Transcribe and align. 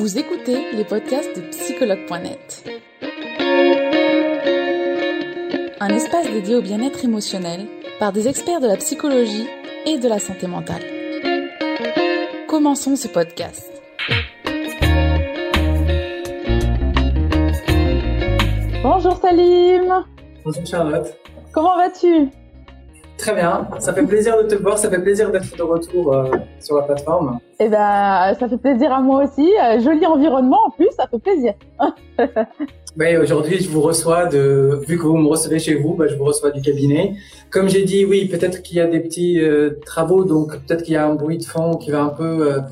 Vous 0.00 0.18
écoutez 0.18 0.72
les 0.72 0.84
podcasts 0.86 1.36
de 1.36 1.42
psychologue.net. 1.50 2.64
Un 5.78 5.88
espace 5.90 6.24
dédié 6.30 6.56
au 6.56 6.62
bien-être 6.62 7.04
émotionnel 7.04 7.66
par 7.98 8.10
des 8.10 8.26
experts 8.26 8.62
de 8.62 8.66
la 8.66 8.78
psychologie 8.78 9.46
et 9.84 9.98
de 9.98 10.08
la 10.08 10.18
santé 10.18 10.46
mentale. 10.46 10.82
Commençons 12.48 12.96
ce 12.96 13.08
podcast. 13.08 13.70
Bonjour 18.82 19.18
Salim 19.18 20.06
Bonjour 20.46 20.64
Charlotte. 20.64 21.14
Comment 21.52 21.76
vas-tu? 21.76 22.30
Très 23.20 23.34
bien, 23.34 23.68
ça 23.78 23.92
fait 23.92 24.02
plaisir 24.04 24.42
de 24.42 24.48
te 24.48 24.54
voir, 24.54 24.78
ça 24.78 24.88
fait 24.88 25.02
plaisir 25.02 25.30
d'être 25.30 25.54
de 25.54 25.62
retour 25.62 26.14
euh, 26.14 26.30
sur 26.58 26.76
la 26.76 26.84
plateforme. 26.84 27.38
Eh 27.58 27.68
ben, 27.68 28.34
ça 28.40 28.48
fait 28.48 28.56
plaisir 28.56 28.90
à 28.92 29.02
moi 29.02 29.24
aussi. 29.24 29.46
Euh, 29.62 29.78
joli 29.78 30.06
environnement 30.06 30.60
en 30.66 30.70
plus, 30.70 30.88
ça 30.96 31.06
fait 31.06 31.18
plaisir. 31.18 31.52
oui, 32.98 33.16
aujourd'hui, 33.18 33.58
je 33.60 33.68
vous 33.68 33.82
reçois 33.82 34.24
de, 34.24 34.80
vu 34.88 34.96
que 34.96 35.02
vous 35.02 35.18
me 35.18 35.28
recevez 35.28 35.58
chez 35.58 35.74
vous, 35.74 35.92
bah, 35.92 36.06
je 36.08 36.16
vous 36.16 36.24
reçois 36.24 36.50
du 36.50 36.62
cabinet. 36.62 37.12
Comme 37.50 37.68
j'ai 37.68 37.82
dit, 37.82 38.06
oui, 38.06 38.24
peut-être 38.26 38.62
qu'il 38.62 38.78
y 38.78 38.80
a 38.80 38.86
des 38.86 39.00
petits 39.00 39.38
euh, 39.38 39.78
travaux, 39.84 40.24
donc 40.24 40.56
peut-être 40.66 40.82
qu'il 40.82 40.94
y 40.94 40.96
a 40.96 41.06
un 41.06 41.14
bruit 41.14 41.36
de 41.36 41.44
fond 41.44 41.76
qui 41.76 41.90
va 41.90 42.02
un 42.02 42.08
peu 42.08 42.62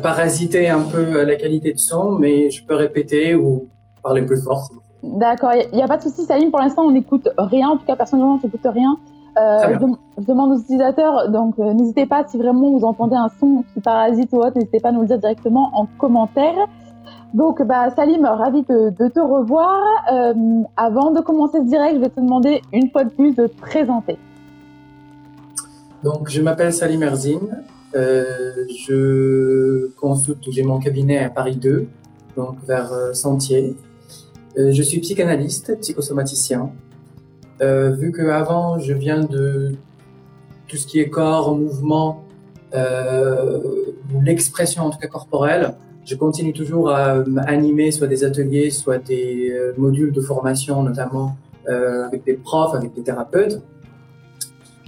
parasiter 0.00 0.68
un 0.68 0.82
peu 0.82 1.24
la 1.24 1.34
qualité 1.34 1.72
de 1.72 1.78
son, 1.78 2.12
mais 2.12 2.50
je 2.50 2.64
peux 2.64 2.76
répéter 2.76 3.34
ou 3.34 3.68
parler 4.00 4.22
plus 4.22 4.40
fort. 4.40 4.68
D'accord, 5.02 5.50
il 5.72 5.76
n'y 5.76 5.82
a 5.82 5.88
pas 5.88 5.96
de 5.96 6.02
souci, 6.02 6.22
Salim. 6.24 6.52
Pour 6.52 6.60
l'instant, 6.60 6.82
on 6.82 6.92
n'écoute 6.92 7.28
rien. 7.36 7.70
En 7.70 7.76
tout 7.76 7.84
cas, 7.84 7.96
personnellement, 7.96 8.38
je 8.40 8.46
n'écoute 8.46 8.60
rien. 8.64 8.96
Euh, 9.38 9.78
je, 10.18 10.24
demande 10.24 10.52
aux 10.52 10.60
utilisateurs, 10.60 11.30
donc 11.30 11.58
euh, 11.58 11.72
n'hésitez 11.72 12.04
pas 12.04 12.22
si 12.28 12.36
vraiment 12.36 12.70
vous 12.70 12.84
entendez 12.84 13.16
un 13.16 13.30
son 13.40 13.64
qui 13.72 13.80
parasite 13.80 14.28
ou 14.32 14.36
autre, 14.36 14.56
n'hésitez 14.56 14.78
pas 14.78 14.90
à 14.90 14.92
nous 14.92 15.00
le 15.00 15.06
dire 15.06 15.18
directement 15.18 15.70
en 15.72 15.86
commentaire. 15.98 16.68
Donc, 17.32 17.62
bah, 17.62 17.88
Salim, 17.96 18.26
ravi 18.26 18.62
de, 18.62 18.90
de 18.90 19.08
te 19.08 19.20
revoir. 19.20 19.80
Euh, 20.12 20.34
avant 20.76 21.12
de 21.12 21.20
commencer 21.20 21.60
ce 21.60 21.64
direct, 21.64 21.94
je 21.96 22.00
vais 22.00 22.10
te 22.10 22.20
demander 22.20 22.60
une 22.74 22.90
fois 22.90 23.04
de 23.04 23.10
plus 23.10 23.34
de 23.34 23.46
te 23.46 23.58
présenter. 23.58 24.18
Donc, 26.04 26.28
je 26.28 26.42
m'appelle 26.42 26.74
Salim 26.74 27.02
Erzine. 27.02 27.62
Je 27.94 29.90
consulte, 29.96 30.44
j'ai 30.50 30.62
mon 30.62 30.78
cabinet 30.78 31.24
à 31.24 31.30
Paris 31.30 31.56
2, 31.56 31.86
donc 32.36 32.56
vers 32.66 32.90
Sentier. 33.14 33.76
je 34.56 34.82
suis 34.82 35.00
psychanalyste, 35.00 35.78
psychosomaticien. 35.80 36.70
Euh, 37.62 37.90
vu 37.90 38.10
que 38.12 38.28
avant 38.28 38.78
je 38.78 38.92
viens 38.92 39.20
de 39.20 39.74
tout 40.68 40.76
ce 40.76 40.86
qui 40.86 41.00
est 41.00 41.08
corps, 41.08 41.56
mouvement, 41.56 42.24
euh, 42.74 43.60
l'expression 44.22 44.84
en 44.84 44.90
tout 44.90 44.98
cas 44.98 45.08
corporelle, 45.08 45.74
je 46.04 46.16
continue 46.16 46.52
toujours 46.52 46.90
à 46.90 47.22
animer 47.46 47.90
soit 47.92 48.08
des 48.08 48.24
ateliers, 48.24 48.70
soit 48.70 48.98
des 48.98 49.50
euh, 49.50 49.72
modules 49.76 50.12
de 50.12 50.20
formation, 50.20 50.82
notamment 50.82 51.36
euh, 51.68 52.06
avec 52.06 52.24
des 52.24 52.34
profs, 52.34 52.74
avec 52.74 52.92
des 52.94 53.02
thérapeutes. 53.02 53.62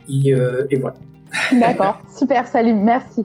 Et, 0.08 0.34
euh, 0.34 0.66
et 0.70 0.76
voilà. 0.76 0.96
D'accord, 1.52 1.98
super, 2.16 2.46
salut, 2.46 2.74
merci. 2.74 3.24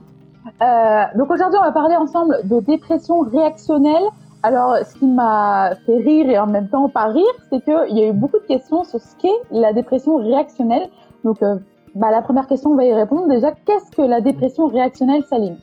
Euh, 0.62 1.02
donc 1.16 1.30
aujourd'hui, 1.30 1.58
on 1.60 1.64
va 1.64 1.72
parler 1.72 1.96
ensemble 1.96 2.36
de 2.44 2.60
dépression 2.60 3.20
réactionnelle 3.20 4.04
alors, 4.42 4.76
ce 4.78 4.98
qui 4.98 5.06
m'a 5.06 5.74
fait 5.84 5.98
rire 5.98 6.30
et 6.30 6.38
en 6.38 6.46
même 6.46 6.68
temps 6.68 6.88
pas 6.88 7.08
rire, 7.08 7.24
c'est 7.50 7.62
qu'il 7.62 7.98
y 7.98 8.02
a 8.02 8.08
eu 8.08 8.12
beaucoup 8.12 8.38
de 8.38 8.46
questions 8.46 8.84
sur 8.84 8.98
ce 8.98 9.14
qu'est 9.20 9.28
la 9.50 9.72
dépression 9.72 10.16
réactionnelle. 10.16 10.88
Donc, 11.24 11.42
euh, 11.42 11.56
bah, 11.94 12.10
la 12.10 12.22
première 12.22 12.46
question, 12.46 12.70
on 12.70 12.76
va 12.76 12.84
y 12.84 12.94
répondre. 12.94 13.28
Déjà, 13.28 13.52
qu'est-ce 13.52 13.94
que 13.94 14.02
la 14.02 14.22
dépression 14.22 14.66
réactionnelle, 14.68 15.24
Salim? 15.28 15.56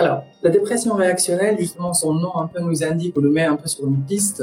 Alors, 0.00 0.24
la 0.42 0.50
dépression 0.50 0.94
réactionnelle, 0.94 1.56
justement, 1.58 1.92
son 1.92 2.14
nom 2.14 2.36
un 2.36 2.48
peu 2.48 2.60
nous 2.60 2.82
indique 2.82 3.16
ou 3.16 3.20
nous 3.20 3.30
met 3.30 3.44
un 3.44 3.56
peu 3.56 3.68
sur 3.68 3.86
une 3.86 4.02
piste. 4.02 4.42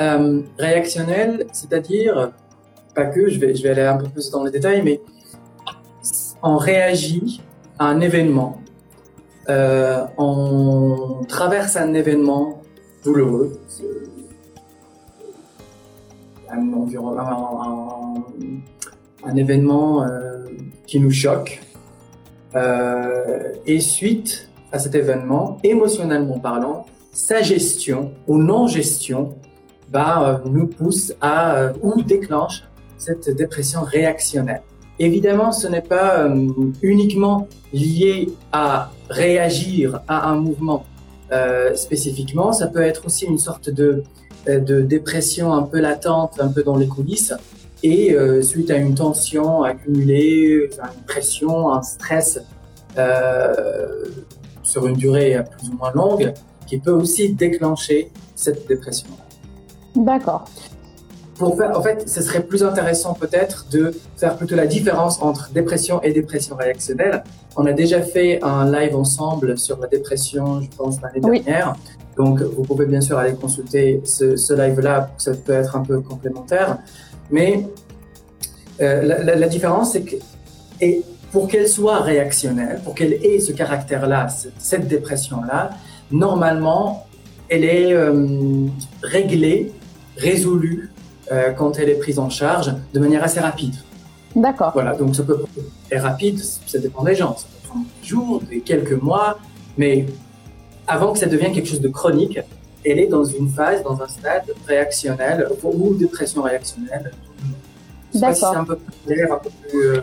Euh, 0.00 0.42
réactionnelle, 0.58 1.46
c'est-à-dire, 1.52 2.32
pas 2.94 3.06
que, 3.06 3.28
je 3.28 3.38
vais, 3.38 3.54
je 3.54 3.62
vais 3.62 3.70
aller 3.70 3.82
un 3.82 3.96
peu 3.96 4.08
plus 4.08 4.30
dans 4.30 4.44
les 4.44 4.50
détails, 4.50 4.82
mais 4.82 5.00
on 6.42 6.56
réagit 6.56 7.42
à 7.78 7.86
un 7.86 8.00
événement 8.00 8.61
euh, 9.48 10.04
on 10.18 11.24
traverse 11.28 11.76
un 11.76 11.94
événement 11.94 12.62
douloureux, 13.04 13.58
un, 19.24 19.36
événement 19.36 20.04
euh, 20.04 20.44
qui 20.86 21.00
nous 21.00 21.10
choque, 21.10 21.60
euh, 22.54 23.52
et 23.66 23.80
suite 23.80 24.48
à 24.70 24.78
cet 24.78 24.94
événement, 24.94 25.58
émotionnellement 25.64 26.38
parlant, 26.38 26.86
sa 27.12 27.42
gestion 27.42 28.12
ou 28.28 28.38
non-gestion 28.38 29.34
bah, 29.90 30.40
nous 30.46 30.66
pousse 30.66 31.12
à 31.20 31.72
ou 31.82 32.02
déclenche 32.02 32.62
cette 32.96 33.28
dépression 33.30 33.82
réactionnelle. 33.82 34.62
Évidemment, 35.02 35.50
ce 35.50 35.66
n'est 35.66 35.82
pas 35.82 36.28
uniquement 36.80 37.48
lié 37.72 38.30
à 38.52 38.92
réagir 39.10 40.00
à 40.06 40.28
un 40.28 40.36
mouvement 40.36 40.84
euh, 41.32 41.74
spécifiquement. 41.74 42.52
Ça 42.52 42.68
peut 42.68 42.82
être 42.82 43.06
aussi 43.06 43.24
une 43.24 43.36
sorte 43.36 43.68
de, 43.68 44.04
euh, 44.46 44.60
de 44.60 44.80
dépression 44.80 45.52
un 45.54 45.62
peu 45.62 45.80
latente, 45.80 46.34
un 46.38 46.46
peu 46.46 46.62
dans 46.62 46.76
les 46.76 46.86
coulisses, 46.86 47.34
et 47.82 48.14
euh, 48.14 48.42
suite 48.42 48.70
à 48.70 48.76
une 48.76 48.94
tension 48.94 49.64
accumulée, 49.64 50.70
une 50.70 51.04
pression, 51.04 51.72
un 51.72 51.82
stress 51.82 52.40
euh, 52.96 54.04
sur 54.62 54.86
une 54.86 54.94
durée 54.94 55.42
plus 55.58 55.68
ou 55.70 55.78
moins 55.78 55.90
longue, 55.92 56.32
qui 56.68 56.78
peut 56.78 56.92
aussi 56.92 57.32
déclencher 57.32 58.12
cette 58.36 58.68
dépression. 58.68 59.08
D'accord 59.96 60.44
en 61.44 61.82
fait, 61.82 62.08
ce 62.08 62.22
serait 62.22 62.42
plus 62.42 62.62
intéressant 62.62 63.14
peut-être 63.14 63.66
de 63.70 63.92
faire 64.16 64.36
plutôt 64.36 64.54
la 64.54 64.66
différence 64.66 65.20
entre 65.22 65.50
dépression 65.52 66.02
et 66.02 66.12
dépression 66.12 66.56
réactionnelle. 66.56 67.24
On 67.56 67.66
a 67.66 67.72
déjà 67.72 68.00
fait 68.02 68.42
un 68.42 68.70
live 68.70 68.96
ensemble 68.96 69.58
sur 69.58 69.78
la 69.78 69.86
dépression, 69.86 70.60
je 70.60 70.68
pense, 70.76 71.00
l'année 71.00 71.20
dernière. 71.20 71.74
Donc, 72.16 72.42
vous 72.42 72.62
pouvez 72.62 72.86
bien 72.86 73.00
sûr 73.00 73.18
aller 73.18 73.34
consulter 73.34 74.00
ce, 74.04 74.52
live-là, 74.52 75.10
ça 75.18 75.32
peut 75.32 75.52
être 75.52 75.76
un 75.76 75.82
peu 75.82 76.00
complémentaire. 76.00 76.78
Mais 77.30 77.66
euh, 78.80 79.02
la, 79.02 79.48
différence, 79.48 79.92
c'est 79.92 80.02
que 80.02 80.16
et 80.80 81.02
pour 81.30 81.48
qu'elle 81.48 81.68
soit 81.68 82.00
réactionnelle, 82.00 82.80
pour 82.84 82.94
qu'elle 82.94 83.14
ait 83.14 83.40
ce 83.40 83.52
caractère-là, 83.52 84.28
cette, 84.58 84.88
dépression-là, 84.88 85.70
normalement, 86.10 87.06
elle 87.48 87.64
est 87.64 87.92
euh, 87.92 88.66
réglée, 89.02 89.72
résolue 90.16 90.91
euh, 91.30 91.52
quand 91.52 91.78
elle 91.78 91.88
est 91.88 91.98
prise 91.98 92.18
en 92.18 92.30
charge 92.30 92.74
de 92.92 93.00
manière 93.00 93.22
assez 93.22 93.40
rapide. 93.40 93.74
D'accord. 94.34 94.72
Voilà, 94.74 94.94
donc 94.94 95.14
ça 95.14 95.22
peut 95.22 95.44
être 95.90 96.02
rapide, 96.02 96.40
ça 96.66 96.78
dépend 96.78 97.04
des 97.04 97.14
gens. 97.14 97.36
Ça 97.36 97.46
peut 97.46 97.68
prendre 97.68 97.84
des 98.00 98.08
jours, 98.08 98.42
des 98.48 98.60
quelques 98.60 99.00
mois, 99.00 99.38
mais 99.76 100.06
avant 100.86 101.12
que 101.12 101.18
ça 101.18 101.26
devienne 101.26 101.52
quelque 101.52 101.68
chose 101.68 101.80
de 101.80 101.88
chronique, 101.88 102.40
elle 102.84 102.98
est 102.98 103.06
dans 103.06 103.24
une 103.24 103.48
phase, 103.48 103.82
dans 103.82 104.00
un 104.02 104.08
stade 104.08 104.52
réactionnel 104.66 105.48
ou 105.62 105.94
dépression 105.94 106.42
réactionnelle. 106.42 107.12
D'accord. 108.14 108.34
Si 108.34 108.40
c'est 108.40 108.56
un 108.56 108.64
peu 108.64 108.76
plus 108.76 108.94
clair, 109.06 109.32
un 109.32 109.38
peu 109.38 109.50
plus. 109.68 109.86
Euh, 109.86 110.00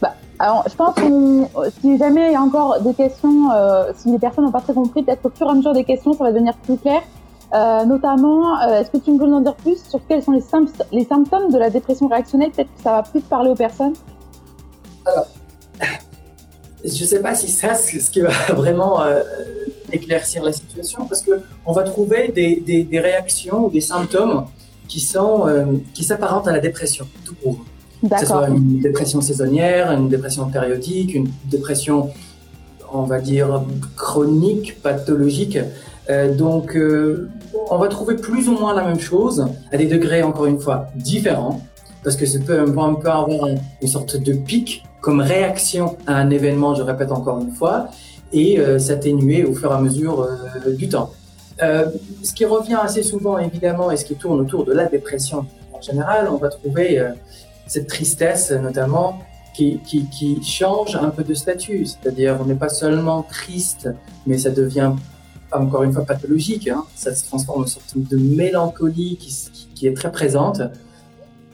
bah, 0.00 0.14
alors, 0.38 0.64
je 0.68 0.74
pense 0.74 0.94
que 0.94 1.70
si 1.80 1.98
jamais 1.98 2.28
il 2.28 2.32
y 2.32 2.36
a 2.36 2.40
encore 2.40 2.80
des 2.80 2.94
questions, 2.94 3.50
euh, 3.52 3.92
si 3.96 4.10
les 4.10 4.18
personnes 4.18 4.44
n'ont 4.44 4.52
pas 4.52 4.60
très 4.60 4.74
compris, 4.74 5.02
peut-être 5.02 5.26
au 5.26 5.30
fur 5.30 5.46
et 5.46 5.50
à 5.50 5.54
mesure 5.54 5.72
des 5.72 5.84
questions, 5.84 6.12
ça 6.14 6.24
va 6.24 6.32
devenir 6.32 6.54
plus 6.56 6.76
clair. 6.78 7.02
Euh, 7.54 7.84
notamment, 7.84 8.60
euh, 8.62 8.80
est-ce 8.80 8.90
que 8.90 8.96
tu 8.96 9.16
peux 9.16 9.26
nous 9.26 9.36
en 9.36 9.40
dire 9.40 9.54
plus 9.56 9.76
sur 9.86 10.00
quels 10.08 10.22
sont 10.22 10.32
les, 10.32 10.42
les 10.90 11.04
symptômes 11.04 11.52
de 11.52 11.58
la 11.58 11.68
dépression 11.68 12.08
réactionnelle? 12.08 12.50
Peut-être 12.50 12.74
que 12.74 12.82
ça 12.82 12.92
va 12.92 13.02
plus 13.02 13.20
parler 13.20 13.50
aux 13.50 13.54
personnes. 13.54 13.92
Alors, 15.04 15.26
je 16.82 17.02
ne 17.02 17.06
sais 17.06 17.20
pas 17.20 17.34
si 17.34 17.48
ça, 17.48 17.74
c'est 17.74 18.00
ce 18.00 18.10
qui 18.10 18.20
va 18.20 18.30
vraiment 18.54 19.02
euh, 19.02 19.22
éclaircir 19.92 20.42
la 20.42 20.52
situation, 20.52 21.04
parce 21.06 21.20
que 21.20 21.42
on 21.66 21.72
va 21.72 21.82
trouver 21.82 22.28
des, 22.28 22.56
des, 22.56 22.84
des 22.84 23.00
réactions 23.00 23.66
ou 23.66 23.70
des 23.70 23.82
symptômes 23.82 24.46
qui 24.88 25.00
sont 25.00 25.46
qui 25.94 26.04
s'apparentent 26.04 26.48
à 26.48 26.52
la 26.52 26.60
dépression, 26.60 27.06
tout 27.24 27.34
court. 27.42 27.64
Que 28.02 28.18
ce 28.18 28.26
soit 28.26 28.48
une 28.48 28.80
dépression 28.80 29.20
saisonnière, 29.20 29.90
une 29.92 30.08
dépression 30.08 30.50
périodique, 30.50 31.14
une 31.14 31.30
dépression, 31.44 32.10
on 32.92 33.02
va 33.02 33.20
dire, 33.20 33.62
chronique, 33.96 34.82
pathologique. 34.82 35.58
Euh, 36.12 36.34
donc, 36.34 36.76
euh, 36.76 37.30
on 37.70 37.78
va 37.78 37.88
trouver 37.88 38.16
plus 38.16 38.48
ou 38.48 38.52
moins 38.52 38.74
la 38.74 38.84
même 38.84 39.00
chose, 39.00 39.46
à 39.72 39.76
des 39.76 39.86
degrés 39.86 40.22
encore 40.22 40.46
une 40.46 40.60
fois 40.60 40.88
différents, 40.94 41.60
parce 42.04 42.16
que 42.16 42.26
ça 42.26 42.38
peut, 42.38 42.60
avoir 42.60 43.28
une 43.80 43.88
sorte 43.88 44.16
de 44.16 44.34
pic 44.34 44.84
comme 45.00 45.20
réaction 45.20 45.96
à 46.06 46.16
un 46.16 46.30
événement, 46.30 46.74
je 46.74 46.82
répète 46.82 47.12
encore 47.12 47.40
une 47.40 47.52
fois, 47.52 47.88
et 48.32 48.58
euh, 48.58 48.78
s'atténuer 48.78 49.44
au 49.44 49.54
fur 49.54 49.70
et 49.72 49.74
à 49.74 49.80
mesure 49.80 50.28
du 50.66 50.88
temps. 50.88 51.10
ce 51.58 52.32
qui 52.34 52.44
revient 52.44 52.78
assez 52.82 53.02
souvent, 53.02 53.38
évidemment, 53.38 53.90
et 53.90 53.96
ce 53.96 54.04
qui 54.04 54.16
tourne 54.16 54.40
autour 54.40 54.64
de 54.64 54.72
la 54.72 54.86
dépression 54.86 55.46
en 55.72 55.80
général, 55.80 56.28
on 56.30 56.36
va 56.36 56.48
trouver 56.48 56.88
cette 57.66 57.88
tristesse, 57.88 58.50
notamment, 58.52 59.20
qui, 59.54 59.80
qui, 59.86 60.06
qui 60.06 60.42
change 60.42 60.96
un 60.96 61.10
peu 61.10 61.24
de 61.24 61.34
statut. 61.34 61.84
C'est-à-dire, 61.86 62.38
on 62.40 62.44
n'est 62.44 62.62
pas 62.66 62.68
seulement 62.68 63.22
triste, 63.22 63.88
mais 64.26 64.38
ça 64.38 64.50
devient 64.50 64.92
encore 65.52 65.82
une 65.82 65.92
fois 65.92 66.04
pathologique. 66.04 66.68
Hein. 66.68 66.84
Ça 66.94 67.14
se 67.14 67.26
transforme 67.26 67.62
en 67.62 67.66
sorte 67.66 67.96
de 67.96 68.16
mélancolie 68.16 69.16
qui, 69.16 69.68
qui, 69.74 69.86
est 69.86 69.94
très 69.94 70.10
présente. 70.10 70.62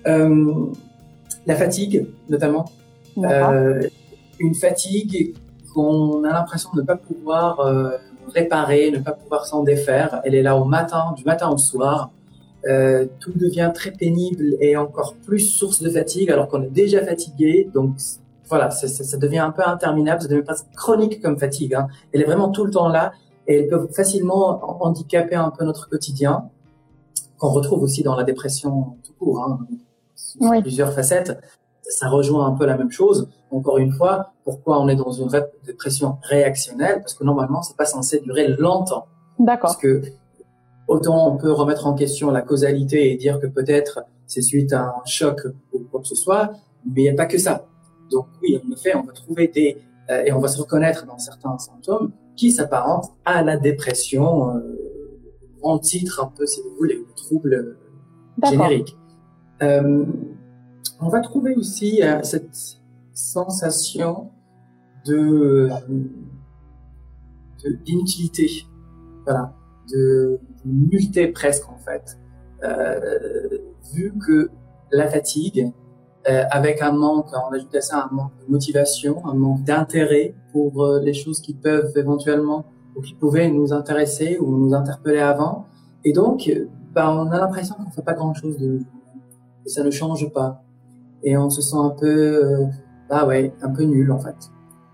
Euh, 0.07 0.67
la 1.47 1.57
fatigue, 1.57 2.07
notamment. 2.29 2.67
Euh, 3.19 3.89
une 4.39 4.55
fatigue 4.55 5.35
qu'on 5.75 6.23
a 6.25 6.33
l'impression 6.33 6.71
de 6.75 6.83
ne 6.83 6.87
pas 6.87 6.97
pouvoir 6.97 7.61
euh, 7.61 7.91
réparer, 8.35 8.91
ne 8.91 8.99
pas 8.99 9.13
pouvoir 9.13 9.47
s'en 9.47 9.63
défaire. 9.63 10.21
Elle 10.25 10.35
est 10.35 10.43
là 10.43 10.57
au 10.57 10.65
matin, 10.65 11.15
du 11.17 11.25
matin 11.25 11.49
au 11.49 11.59
soir. 11.59 12.11
Euh, 12.69 13.07
tout 13.21 13.33
devient 13.35 13.71
très 13.73 13.93
pénible 13.93 14.57
et 14.61 14.77
encore 14.77 15.15
plus 15.25 15.41
source 15.41 15.81
de 15.81 15.89
fatigue 15.91 16.31
alors 16.31 16.49
qu'on 16.49 16.63
est 16.63 16.71
déjà 16.71 17.05
fatigué. 17.05 17.69
Donc 17.73 17.97
voilà, 18.49 18.71
ça, 18.71 18.89
ça, 18.89 19.17
devient 19.17 19.39
un 19.39 19.51
peu 19.51 19.63
interminable, 19.65 20.23
ça 20.23 20.29
devient 20.29 20.43
presque 20.43 20.67
chronique 20.75 21.23
comme 21.23 21.39
fatigue. 21.39 21.75
Hein. 21.75 21.89
Elle 22.13 22.23
est 22.23 22.27
vraiment 22.27 22.51
tout 22.51 22.65
le 22.65 22.71
temps 22.71 22.89
là 22.89 23.13
et 23.49 23.61
elle 23.61 23.69
peut 23.69 23.89
facilement 23.89 24.61
handicaper 24.85 25.35
un 25.35 25.51
peu 25.51 25.65
notre 25.65 25.89
quotidien, 25.89 26.51
qu'on 27.39 27.49
retrouve 27.49 27.83
aussi 27.83 28.03
dans 28.03 28.15
la 28.15 28.25
dépression 28.25 28.97
tout 29.03 29.15
court, 29.19 29.43
hein, 29.43 29.59
oui. 30.41 30.61
plusieurs 30.61 30.93
facettes. 30.93 31.39
Ça 31.83 32.09
rejoint 32.09 32.47
un 32.47 32.53
peu 32.53 32.67
la 32.67 32.77
même 32.77 32.91
chose. 32.91 33.29
Encore 33.51 33.79
une 33.79 33.93
fois, 33.93 34.33
pourquoi 34.45 34.79
on 34.79 34.89
est 34.89 34.97
dans 34.97 35.11
une 35.11 35.31
dépression 35.65 36.19
réactionnelle? 36.23 37.01
Parce 37.01 37.15
que 37.15 37.25
normalement, 37.25 37.63
c'est 37.63 37.77
pas 37.77 37.87
censé 37.87 38.21
durer 38.21 38.49
longtemps. 38.49 39.07
D'accord. 39.39 39.71
Parce 39.71 39.77
que 39.79 40.03
autant 40.87 41.33
on 41.33 41.39
peut 41.39 41.53
remettre 41.53 41.87
en 41.87 41.95
question 41.95 42.31
la 42.31 42.43
causalité 42.43 43.11
et 43.13 43.17
dire 43.17 43.41
que 43.41 43.47
peut-être 43.47 44.01
c'est 44.27 44.43
suite 44.43 44.73
à 44.75 44.83
un 44.83 45.05
choc 45.07 45.41
ou 45.73 45.81
quoi 45.91 46.01
que 46.01 46.07
ce 46.07 46.15
soit, 46.15 46.51
mais 46.85 47.03
il 47.03 47.05
n'y 47.05 47.09
a 47.09 47.15
pas 47.15 47.27
que 47.27 47.39
ça. 47.39 47.65
Donc 48.11 48.27
oui, 48.43 48.61
en 48.63 48.71
effet, 48.73 48.95
on 48.95 49.03
va 49.03 49.13
trouver 49.13 49.49
des 49.49 49.79
euh, 50.11 50.25
et 50.27 50.33
on 50.33 50.41
va 50.41 50.49
se 50.49 50.59
reconnaître 50.59 51.07
dans 51.07 51.19
certains 51.19 51.57
symptômes 51.59 52.13
qui 52.39 52.53
s'apparentent 52.53 53.13
à 53.25 53.43
la 53.43 53.57
dépression 53.57 54.55
euh, 54.55 54.61
en 55.63 55.79
titre 55.79 56.25
un 56.25 56.33
peu, 56.35 56.47
si 56.47 56.61
vous 56.63 56.75
voulez, 56.79 56.95
le 56.95 57.15
trouble 57.15 57.77
générique. 58.49 58.97
Euh, 59.63 60.07
on 61.01 61.09
va 61.09 61.21
trouver 61.21 61.55
aussi 61.57 62.03
euh, 62.03 62.23
cette 62.23 62.79
sensation 63.13 64.31
de 65.05 65.69
d'inutilité, 67.85 68.49
voilà, 69.25 69.53
de, 69.93 70.39
de 70.65 70.71
nullité 70.71 71.27
presque 71.27 71.69
en 71.69 71.79
fait, 71.79 72.17
euh, 72.63 73.59
vu 73.93 74.15
que 74.25 74.49
la 74.93 75.09
fatigue 75.09 75.73
euh, 76.29 76.45
avec 76.53 76.83
un 76.83 76.93
manque, 76.93 77.31
on 77.33 77.53
ajoute 77.53 77.75
à 77.75 77.81
ça 77.81 78.09
un 78.09 78.15
manque 78.15 78.33
de 78.47 78.53
motivation, 78.53 79.27
un 79.27 79.35
manque 79.35 79.65
d'intérêt 79.65 80.37
pour 80.59 80.85
euh, 80.85 81.01
les 81.01 81.15
choses 81.15 81.41
qui 81.41 81.55
peuvent 81.55 81.93
éventuellement 81.97 82.65
ou 82.97 83.01
qui 83.01 83.15
pouvaient 83.15 83.49
nous 83.49 83.73
intéresser 83.73 84.39
ou 84.41 84.57
nous 84.57 84.75
interpeller 84.75 85.21
avant. 85.21 85.67
Et 86.05 86.13
donc, 86.13 86.51
bah, 86.95 87.13
on 87.13 87.31
a 87.31 87.39
l'impression 87.39 87.77
qu'on 87.77 87.91
fait 87.91 88.03
pas 88.03 88.15
grand 88.15 88.35
chose 88.35 88.59
de 88.59 88.81
ça 89.67 89.85
ne 89.85 89.91
change 89.91 90.33
pas. 90.33 90.63
Et 91.23 91.37
on 91.37 91.51
se 91.51 91.63
sent 91.63 91.77
un 91.77 91.91
peu, 91.91 92.45
euh, 92.45 92.67
bah 93.09 93.27
ouais, 93.27 93.53
un 93.63 93.71
peu 93.71 93.85
nul 93.85 94.11
en 94.11 94.19
fait. 94.19 94.37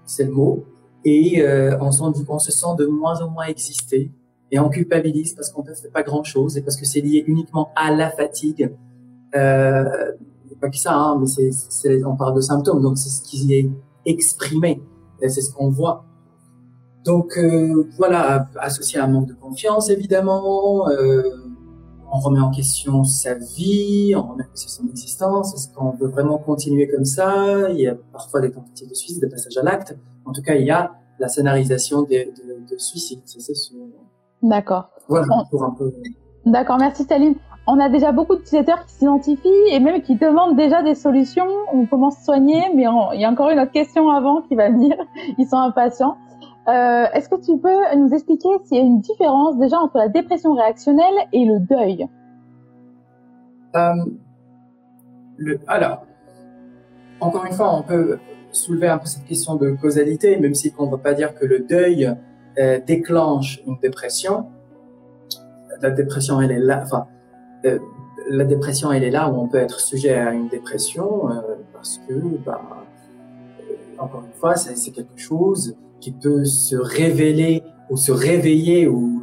C'est 0.04 0.24
le 0.24 0.32
mot. 0.32 0.64
Et 1.04 1.42
euh, 1.42 1.78
on, 1.80 1.90
se 1.92 2.52
sent 2.52 2.66
de 2.78 2.86
moins 2.86 3.20
en 3.20 3.30
moins 3.30 3.46
exister. 3.46 4.10
Et 4.50 4.58
on 4.58 4.68
culpabilise 4.68 5.34
parce 5.34 5.50
qu'on 5.50 5.62
ne 5.62 5.72
fait 5.72 5.90
pas 5.90 6.02
grand 6.02 6.24
chose 6.24 6.56
et 6.56 6.62
parce 6.62 6.76
que 6.76 6.86
c'est 6.86 7.00
lié 7.00 7.24
uniquement 7.26 7.70
à 7.76 7.90
la 7.90 8.10
fatigue. 8.10 8.74
Euh, 9.34 10.12
pas 10.60 10.70
que 10.70 10.76
ça, 10.76 10.94
hein, 10.94 11.18
mais 11.20 11.26
c'est, 11.26 12.04
on 12.04 12.16
parle 12.16 12.34
de 12.36 12.40
symptômes, 12.40 12.80
donc 12.80 12.96
c'est 12.96 13.10
ce 13.10 13.22
qui 13.22 13.52
est 13.54 13.70
exprimé, 14.06 14.80
c'est 15.20 15.40
ce 15.40 15.52
qu'on 15.52 15.70
voit. 15.70 16.04
Donc 17.04 17.36
euh, 17.36 17.88
voilà, 17.98 18.48
associé 18.60 18.98
à 18.98 19.04
un 19.04 19.08
manque 19.08 19.28
de 19.28 19.34
confiance 19.34 19.90
évidemment, 19.90 20.88
euh, 20.88 21.22
on 22.12 22.18
remet 22.18 22.40
en 22.40 22.50
question 22.50 23.04
sa 23.04 23.34
vie, 23.34 24.14
on 24.16 24.22
remet 24.22 24.44
en 24.44 24.48
question 24.48 24.84
son 24.84 24.88
existence, 24.88 25.54
est-ce 25.54 25.68
qu'on 25.74 25.90
veut 25.90 26.08
vraiment 26.08 26.38
continuer 26.38 26.88
comme 26.88 27.04
ça? 27.04 27.70
Il 27.70 27.80
y 27.80 27.88
a 27.88 27.94
parfois 28.12 28.40
des 28.40 28.50
tentatives 28.50 28.88
de 28.88 28.94
suicide, 28.94 29.20
des 29.20 29.28
passages 29.28 29.56
à 29.58 29.62
l'acte. 29.62 29.96
En 30.24 30.32
tout 30.32 30.42
cas, 30.42 30.54
il 30.54 30.64
y 30.64 30.70
a 30.70 30.92
la 31.18 31.28
scénarisation 31.28 32.02
de, 32.02 32.08
de, 32.08 32.70
de 32.70 32.78
suicide, 32.78 33.20
c'est 33.24 33.54
sûr. 33.54 33.78
D'accord. 34.42 34.88
Voilà, 35.08 35.26
pour 35.50 35.64
un 35.64 35.70
peu. 35.72 35.92
D'accord, 36.46 36.78
merci 36.78 37.02
Staline 37.02 37.34
on 37.66 37.78
a 37.78 37.88
déjà 37.88 38.12
beaucoup 38.12 38.36
d'utilisateurs 38.36 38.84
qui 38.84 38.94
s'identifient 38.94 39.68
et 39.70 39.80
même 39.80 40.02
qui 40.02 40.16
demandent 40.16 40.56
déjà 40.56 40.82
des 40.82 40.94
solutions. 40.94 41.48
On 41.72 41.86
commence 41.86 42.18
à 42.18 42.24
soigner, 42.24 42.62
mais 42.74 42.84
il 43.14 43.20
y 43.20 43.24
a 43.24 43.30
encore 43.30 43.50
une 43.50 43.58
autre 43.58 43.72
question 43.72 44.10
avant 44.10 44.42
qui 44.42 44.54
va 44.54 44.68
venir. 44.68 44.96
Ils 45.38 45.46
sont 45.46 45.56
impatients. 45.56 46.16
Euh, 46.68 47.06
Est-ce 47.12 47.28
que 47.28 47.36
tu 47.36 47.58
peux 47.58 47.96
nous 47.96 48.12
expliquer 48.12 48.48
s'il 48.64 48.76
y 48.76 48.80
a 48.80 48.82
une 48.82 49.00
différence 49.00 49.58
déjà 49.58 49.78
entre 49.78 49.98
la 49.98 50.08
dépression 50.08 50.54
réactionnelle 50.54 51.14
et 51.32 51.44
le 51.44 51.58
deuil? 51.58 52.06
Euh, 53.76 53.92
le, 55.36 55.60
Alors, 55.66 56.06
encore 57.20 57.46
une 57.46 57.52
fois, 57.52 57.74
on 57.74 57.82
peut 57.82 58.18
soulever 58.52 58.88
un 58.88 58.98
peu 58.98 59.06
cette 59.06 59.24
question 59.24 59.56
de 59.56 59.72
causalité, 59.72 60.36
même 60.36 60.54
si 60.54 60.72
on 60.78 60.86
ne 60.86 60.90
va 60.90 60.98
pas 60.98 61.14
dire 61.14 61.34
que 61.34 61.44
le 61.44 61.60
deuil 61.60 62.14
euh, 62.58 62.78
déclenche 62.86 63.60
une 63.66 63.78
dépression. 63.82 64.46
La 65.80 65.90
dépression, 65.90 66.40
elle 66.40 66.52
est 66.52 66.60
là. 66.60 66.82
Enfin, 66.82 67.08
euh, 67.64 67.78
la 68.30 68.44
dépression, 68.44 68.90
elle 68.92 69.04
est 69.04 69.10
là 69.10 69.28
où 69.28 69.38
on 69.38 69.48
peut 69.48 69.58
être 69.58 69.80
sujet 69.80 70.14
à 70.14 70.32
une 70.32 70.48
dépression 70.48 71.30
euh, 71.30 71.40
parce 71.72 72.00
que, 72.08 72.14
bah, 72.44 72.60
euh, 73.60 73.74
encore 73.98 74.22
une 74.26 74.32
fois, 74.32 74.56
c'est 74.56 74.90
quelque 74.90 75.18
chose 75.18 75.76
qui 76.00 76.12
peut 76.12 76.44
se 76.44 76.76
révéler 76.76 77.62
ou 77.90 77.96
se 77.96 78.12
réveiller 78.12 78.88
ou 78.88 79.22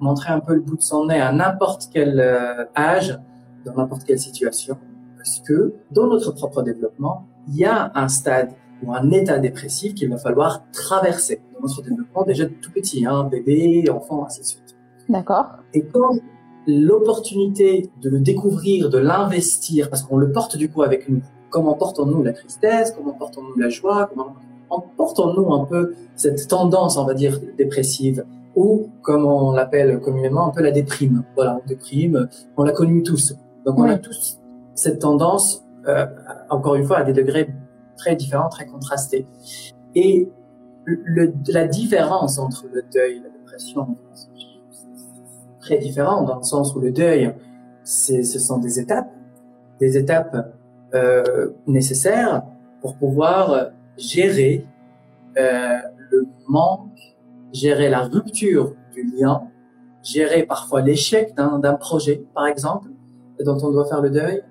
montrer 0.00 0.32
un 0.32 0.40
peu 0.40 0.54
le 0.54 0.60
bout 0.60 0.76
de 0.76 0.82
son 0.82 1.06
nez 1.06 1.20
à 1.20 1.32
n'importe 1.32 1.88
quel 1.92 2.20
âge, 2.76 3.18
dans 3.64 3.74
n'importe 3.74 4.04
quelle 4.04 4.18
situation, 4.18 4.76
parce 5.16 5.40
que 5.40 5.72
dans 5.90 6.06
notre 6.06 6.32
propre 6.32 6.62
développement, 6.62 7.26
il 7.48 7.56
y 7.56 7.64
a 7.64 7.90
un 7.94 8.08
stade 8.08 8.50
ou 8.82 8.92
un 8.92 9.10
état 9.10 9.38
dépressif 9.38 9.94
qu'il 9.94 10.10
va 10.10 10.18
falloir 10.18 10.64
traverser 10.72 11.40
dans 11.54 11.60
notre 11.60 11.82
développement 11.82 12.24
déjà 12.24 12.46
tout 12.46 12.70
petit, 12.72 13.06
hein, 13.06 13.24
bébé, 13.24 13.88
enfant, 13.90 14.24
ainsi 14.26 14.40
de 14.40 14.46
suite. 14.46 14.76
D'accord. 15.08 15.46
Et 15.72 15.82
quand 15.82 16.18
l'opportunité 16.66 17.90
de 18.02 18.10
le 18.10 18.20
découvrir, 18.20 18.90
de 18.90 18.98
l'investir, 18.98 19.88
parce 19.90 20.02
qu'on 20.02 20.16
le 20.16 20.32
porte 20.32 20.56
du 20.56 20.70
coup 20.70 20.82
avec 20.82 21.08
nous. 21.08 21.22
Comment 21.50 21.74
portons-nous 21.74 22.22
la 22.22 22.32
tristesse? 22.32 22.90
Comment 22.90 23.12
portons-nous 23.12 23.56
la 23.56 23.68
joie? 23.68 24.08
Comment 24.08 24.34
portons-nous 24.96 25.52
un 25.54 25.64
peu 25.64 25.94
cette 26.16 26.48
tendance, 26.48 26.96
on 26.96 27.04
va 27.04 27.14
dire, 27.14 27.40
dépressive? 27.56 28.24
Ou, 28.56 28.88
comme 29.02 29.26
on 29.26 29.52
l'appelle 29.52 30.00
communément, 30.00 30.46
un 30.46 30.50
peu 30.50 30.62
la 30.62 30.70
déprime. 30.70 31.24
Voilà, 31.34 31.60
déprime, 31.66 32.28
on 32.56 32.64
l'a 32.64 32.72
connue 32.72 33.02
tous. 33.02 33.34
Donc 33.64 33.78
on 33.78 33.84
a 33.84 33.98
tous 33.98 34.38
cette 34.74 35.00
tendance, 35.00 35.64
euh, 35.88 36.06
encore 36.50 36.74
une 36.74 36.84
fois, 36.84 36.98
à 36.98 37.04
des 37.04 37.12
degrés 37.12 37.48
très 37.96 38.14
différents, 38.14 38.48
très 38.48 38.66
contrastés. 38.66 39.26
Et 39.94 40.28
le, 40.84 41.32
la 41.48 41.66
différence 41.66 42.38
entre 42.38 42.66
le 42.72 42.82
deuil 42.92 43.16
et 43.16 43.20
la 43.20 43.30
dépression, 43.30 43.96
très 45.66 45.78
différent 45.78 46.22
dans 46.22 46.36
le 46.36 46.44
sens 46.44 46.74
où 46.74 46.80
le 46.80 46.92
deuil, 46.92 47.34
ce 47.84 48.22
sont 48.22 48.58
des 48.58 48.78
étapes, 48.78 49.10
des 49.80 49.96
étapes 49.96 50.54
euh, 50.94 51.48
nécessaires 51.66 52.42
pour 52.80 52.96
pouvoir 52.96 53.70
gérer 53.98 54.64
euh, 55.36 55.76
le 56.10 56.26
manque, 56.48 57.00
gérer 57.52 57.88
la 57.88 58.02
rupture 58.02 58.74
du 58.94 59.02
lien, 59.02 59.42
gérer 60.02 60.44
parfois 60.44 60.80
l'échec 60.82 61.34
d'un, 61.34 61.74
projet, 61.74 62.22
par 62.32 62.46
exemple, 62.46 62.88
dont 63.44 63.58
on 63.62 63.72
doit 63.72 63.86
faire 63.86 64.00
le 64.00 64.10
deuil. 64.10 64.42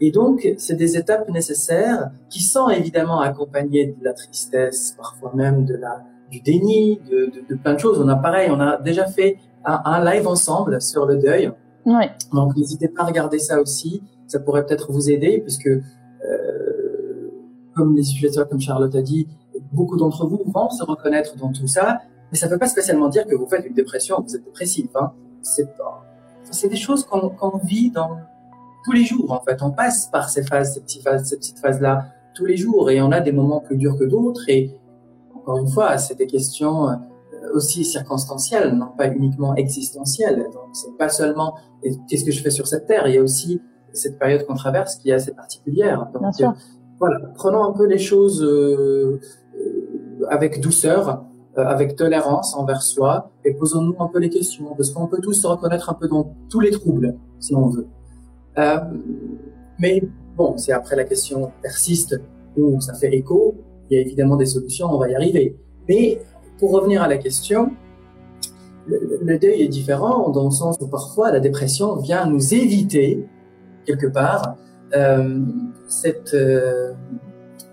Et 0.00 0.12
donc, 0.12 0.48
c'est 0.56 0.76
des 0.76 0.96
étapes 0.96 1.28
nécessaires 1.28 2.10
qui 2.30 2.42
sont 2.42 2.70
évidemment 2.70 3.20
accompagnées 3.20 3.86
de 3.86 4.04
la 4.04 4.14
tristesse, 4.14 4.94
parfois 4.96 5.32
même 5.34 5.64
de 5.64 5.74
la 5.74 6.04
du 6.30 6.40
déni, 6.40 7.00
de 7.10 7.54
plein 7.56 7.74
de 7.74 7.80
choses. 7.80 8.00
On 8.00 8.06
a 8.06 8.14
pareil, 8.14 8.50
on 8.52 8.60
a 8.60 8.76
déjà 8.76 9.06
fait 9.06 9.36
un, 9.64 10.04
live 10.04 10.26
ensemble 10.26 10.80
sur 10.80 11.06
le 11.06 11.16
deuil. 11.16 11.52
Ouais. 11.86 12.10
Donc 12.32 12.56
n'hésitez 12.56 12.88
pas 12.88 13.02
à 13.02 13.06
regarder 13.06 13.38
ça 13.38 13.60
aussi. 13.60 14.02
Ça 14.26 14.38
pourrait 14.38 14.64
peut-être 14.64 14.92
vous 14.92 15.10
aider 15.10 15.40
puisque, 15.40 15.66
euh, 15.66 15.82
comme 17.74 17.96
les 17.96 18.10
utilisateurs, 18.10 18.48
comme 18.48 18.60
Charlotte 18.60 18.94
a 18.94 19.02
dit, 19.02 19.28
beaucoup 19.72 19.96
d'entre 19.96 20.26
vous 20.26 20.42
vont 20.46 20.70
se 20.70 20.84
reconnaître 20.84 21.36
dans 21.36 21.52
tout 21.52 21.66
ça. 21.66 22.00
Mais 22.30 22.38
ça 22.38 22.46
ne 22.46 22.52
veut 22.52 22.58
pas 22.58 22.68
spécialement 22.68 23.08
dire 23.08 23.26
que 23.26 23.34
vous 23.34 23.46
faites 23.46 23.66
une 23.66 23.74
dépression, 23.74 24.22
vous 24.26 24.36
êtes 24.36 24.44
dépressif. 24.44 24.88
Hein. 24.94 25.12
C'est 25.42 25.68
c'est 26.52 26.68
des 26.68 26.76
choses 26.76 27.04
qu'on 27.04 27.58
vit 27.58 27.90
dans 27.90 28.18
tous 28.84 28.92
les 28.92 29.04
jours. 29.04 29.30
En 29.30 29.40
fait, 29.40 29.62
on 29.62 29.70
passe 29.70 30.06
par 30.06 30.28
ces 30.28 30.42
phases, 30.42 30.74
ces 30.74 30.80
petites 30.80 31.02
phases, 31.02 31.24
ces 31.24 31.36
petites 31.36 31.58
phases-là 31.58 32.06
tous 32.34 32.44
les 32.44 32.56
jours, 32.56 32.90
et 32.90 33.00
on 33.00 33.12
a 33.12 33.20
des 33.20 33.32
moments 33.32 33.60
plus 33.60 33.76
durs 33.76 33.96
que 33.98 34.04
d'autres. 34.04 34.48
Et 34.48 34.72
encore 35.34 35.58
une 35.58 35.68
fois, 35.68 35.98
c'est 35.98 36.16
des 36.16 36.26
questions 36.26 36.88
aussi 37.54 37.84
circonstancielle, 37.84 38.74
non 38.74 38.88
pas 38.96 39.08
uniquement 39.08 39.54
existentielle. 39.54 40.46
Donc, 40.52 40.68
c'est 40.72 40.96
pas 40.98 41.08
seulement 41.08 41.54
qu'est-ce 42.08 42.24
que 42.24 42.32
je 42.32 42.42
fais 42.42 42.50
sur 42.50 42.66
cette 42.66 42.86
terre? 42.86 43.06
Il 43.08 43.14
y 43.14 43.18
a 43.18 43.22
aussi 43.22 43.60
cette 43.92 44.18
période 44.18 44.46
qu'on 44.46 44.54
traverse 44.54 44.96
qui 44.96 45.10
est 45.10 45.14
assez 45.14 45.32
particulière. 45.32 46.08
Donc, 46.12 46.22
Bien 46.22 46.32
sûr. 46.32 46.54
voilà, 46.98 47.18
prenons 47.34 47.64
un 47.64 47.72
peu 47.72 47.86
les 47.86 47.98
choses 47.98 48.42
euh, 48.42 49.20
avec 50.28 50.60
douceur. 50.60 51.24
avec 51.56 51.96
tolérance 51.96 52.54
envers 52.56 52.80
soi 52.80 53.32
et 53.44 53.52
posons-nous 53.54 53.96
un 53.98 54.06
peu 54.06 54.18
les 54.20 54.30
questions 54.30 54.72
parce 54.76 54.90
qu'on 54.90 55.08
peut 55.08 55.20
tous 55.20 55.34
se 55.34 55.46
reconnaître 55.46 55.90
un 55.90 55.94
peu 55.94 56.08
dans 56.08 56.34
tous 56.48 56.60
les 56.60 56.70
troubles 56.70 57.16
si 57.38 57.54
on 57.54 57.66
veut. 57.68 57.86
Euh, 58.58 58.78
mais 59.78 60.02
bon, 60.36 60.56
si 60.56 60.72
après 60.72 60.96
la 60.96 61.04
question 61.04 61.50
persiste 61.62 62.20
ou 62.56 62.80
ça 62.80 62.94
fait 62.94 63.12
écho, 63.14 63.56
il 63.90 63.96
y 63.96 63.98
a 63.98 64.02
évidemment 64.02 64.36
des 64.36 64.46
solutions, 64.46 64.86
on 64.90 64.98
va 64.98 65.08
y 65.08 65.14
arriver. 65.14 65.56
Mais 65.88 66.20
pour 66.60 66.72
revenir 66.72 67.02
à 67.02 67.08
la 67.08 67.16
question, 67.16 67.72
le, 68.86 69.38
deuil 69.38 69.62
est 69.62 69.68
différent 69.68 70.28
dans 70.28 70.44
le 70.44 70.50
sens 70.50 70.76
où 70.80 70.86
parfois 70.86 71.32
la 71.32 71.40
dépression 71.40 71.96
vient 71.96 72.26
nous 72.26 72.54
éviter 72.54 73.26
quelque 73.86 74.06
part 74.06 74.56
euh, 74.94 75.40
cette 75.88 76.34
euh, 76.34 76.92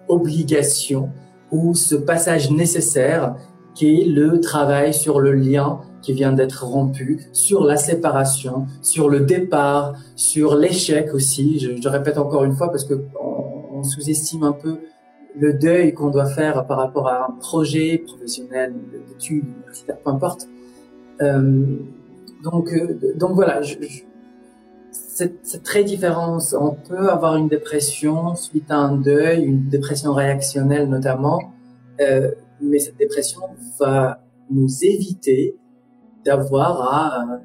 obligation 0.08 1.10
ou 1.52 1.74
ce 1.74 1.96
passage 1.96 2.50
nécessaire 2.50 3.36
qui 3.76 4.02
est 4.02 4.06
le 4.06 4.40
travail 4.40 4.94
sur 4.94 5.20
le 5.20 5.34
lien 5.34 5.80
qui 6.02 6.14
vient 6.14 6.32
d'être 6.32 6.64
rompu, 6.64 7.28
sur 7.34 7.66
la 7.66 7.76
séparation, 7.76 8.66
sur 8.82 9.10
le 9.10 9.22
départ, 9.22 9.96
sur 10.16 10.56
l'échec 10.56 11.14
aussi. 11.14 11.60
Je, 11.60 11.82
je, 11.82 11.90
répète 11.90 12.18
encore 12.18 12.44
une 12.44 12.54
fois 12.54 12.70
parce 12.70 12.86
que 12.86 13.06
on, 13.22 13.84
sous-estime 13.84 14.44
un 14.44 14.54
peu 14.54 14.80
le 15.40 15.54
deuil 15.54 15.94
qu'on 15.94 16.10
doit 16.10 16.26
faire 16.26 16.66
par 16.66 16.78
rapport 16.78 17.08
à 17.08 17.28
un 17.28 17.32
projet 17.40 18.00
professionnel, 18.00 18.74
d'études, 19.08 19.46
universitaires, 19.46 20.00
peu 20.00 20.10
importe. 20.10 20.48
Euh, 21.22 21.78
donc, 22.44 22.72
euh, 22.72 23.14
donc 23.16 23.36
voilà, 23.36 23.62
je, 23.62 23.76
je, 23.82 24.04
c'est 24.92 25.64
très 25.64 25.84
différent. 25.84 26.38
On 26.60 26.72
peut 26.72 27.10
avoir 27.10 27.36
une 27.38 27.48
dépression 27.48 28.36
suite 28.36 28.70
à 28.70 28.78
un 28.78 28.98
deuil, 28.98 29.44
une 29.44 29.70
dépression 29.70 30.14
réactionnelle 30.14 30.90
notamment, 30.90 31.40
euh, 32.02 32.32
mais 32.62 32.80
cette 32.80 32.98
dépression 32.98 33.42
va 33.80 34.22
nous 34.50 34.84
éviter 34.84 35.56
d'avoir 36.26 36.82
à, 36.82 37.40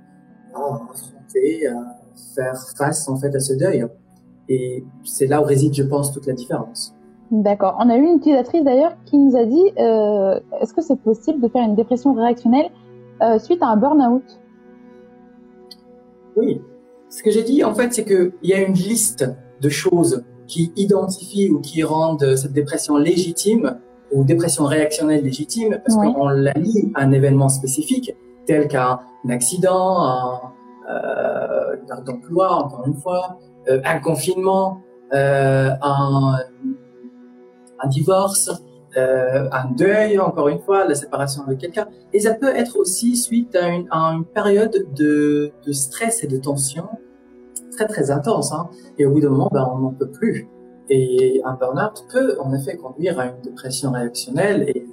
à 0.54 0.90
affronter, 0.90 1.66
à 1.66 1.96
faire 2.34 2.60
face 2.76 3.08
en 3.08 3.16
fait 3.16 3.34
à 3.34 3.40
ce 3.40 3.54
deuil. 3.54 3.86
Et 4.48 4.84
c'est 5.04 5.26
là 5.26 5.40
où 5.40 5.44
réside, 5.44 5.74
je 5.74 5.82
pense, 5.82 6.12
toute 6.12 6.26
la 6.26 6.34
différence. 6.34 6.91
D'accord. 7.32 7.76
On 7.80 7.88
a 7.88 7.96
eu 7.96 8.04
une 8.04 8.18
utilisatrice 8.18 8.62
d'ailleurs 8.62 8.92
qui 9.06 9.16
nous 9.16 9.34
a 9.36 9.46
dit 9.46 9.72
euh, 9.78 10.38
est-ce 10.60 10.74
que 10.74 10.82
c'est 10.82 11.00
possible 11.00 11.40
de 11.40 11.48
faire 11.48 11.62
une 11.62 11.74
dépression 11.74 12.12
réactionnelle 12.12 12.68
euh, 13.22 13.38
suite 13.38 13.62
à 13.62 13.68
un 13.68 13.76
burn-out? 13.76 14.22
Oui. 16.36 16.60
Ce 17.08 17.22
que 17.22 17.30
j'ai 17.30 17.42
dit, 17.42 17.64
en 17.64 17.74
fait, 17.74 17.94
c'est 17.94 18.04
qu'il 18.04 18.32
y 18.42 18.52
a 18.52 18.60
une 18.60 18.74
liste 18.74 19.24
de 19.62 19.68
choses 19.70 20.24
qui 20.46 20.72
identifient 20.76 21.48
ou 21.48 21.60
qui 21.60 21.82
rendent 21.82 22.36
cette 22.36 22.52
dépression 22.52 22.98
légitime 22.98 23.78
ou 24.12 24.24
dépression 24.24 24.66
réactionnelle 24.66 25.24
légitime 25.24 25.80
parce 25.86 25.96
qu'on 25.96 26.28
la 26.28 26.52
lie 26.52 26.92
à 26.94 27.02
un 27.02 27.12
événement 27.12 27.48
spécifique 27.48 28.14
tel 28.44 28.68
qu'un 28.68 29.00
accident, 29.30 30.02
un 30.02 30.40
euh, 30.90 31.76
d'emploi, 32.04 32.52
encore 32.52 32.86
une 32.86 32.96
fois, 32.96 33.38
euh, 33.70 33.80
un 33.86 34.00
confinement, 34.00 34.82
un, 35.12 36.36
un 37.82 37.88
divorce, 37.88 38.50
euh, 38.96 39.48
un 39.52 39.70
deuil, 39.70 40.18
encore 40.18 40.48
une 40.48 40.60
fois, 40.60 40.86
la 40.86 40.94
séparation 40.94 41.42
avec 41.44 41.58
quelqu'un. 41.58 41.88
Et 42.12 42.20
ça 42.20 42.34
peut 42.34 42.54
être 42.54 42.78
aussi 42.78 43.16
suite 43.16 43.56
à 43.56 43.68
une, 43.68 44.24
période 44.24 44.86
de, 44.94 45.52
stress 45.72 46.22
et 46.24 46.26
de 46.26 46.36
tension 46.36 46.88
très 47.72 47.86
très 47.86 48.10
intense. 48.10 48.52
Hein. 48.52 48.68
Et 48.98 49.06
au 49.06 49.12
bout 49.12 49.20
d'un 49.20 49.30
moment, 49.30 49.48
ben, 49.52 49.68
on 49.74 49.78
n'en 49.78 49.92
peut 49.92 50.10
plus. 50.10 50.48
Et 50.90 51.40
un 51.44 51.54
burn-out 51.54 52.04
peut 52.12 52.36
en 52.40 52.52
effet 52.52 52.76
conduire 52.76 53.18
à 53.18 53.26
une 53.26 53.40
dépression 53.42 53.92
réactionnelle 53.92 54.68
et 54.68 54.86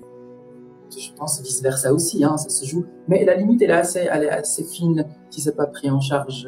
je 0.97 1.13
pense 1.13 1.41
vice 1.41 1.61
versa 1.61 1.93
aussi, 1.93 2.23
hein, 2.23 2.37
ça 2.37 2.49
se 2.49 2.65
joue. 2.65 2.85
Mais 3.07 3.25
la 3.25 3.35
limite 3.35 3.61
est 3.61 3.69
assez, 3.69 4.07
elle 4.11 4.23
est 4.23 4.29
assez 4.29 4.63
fine 4.63 5.05
si 5.29 5.41
c'est 5.41 5.55
pas 5.55 5.67
pris 5.67 5.89
en 5.89 5.99
charge 5.99 6.47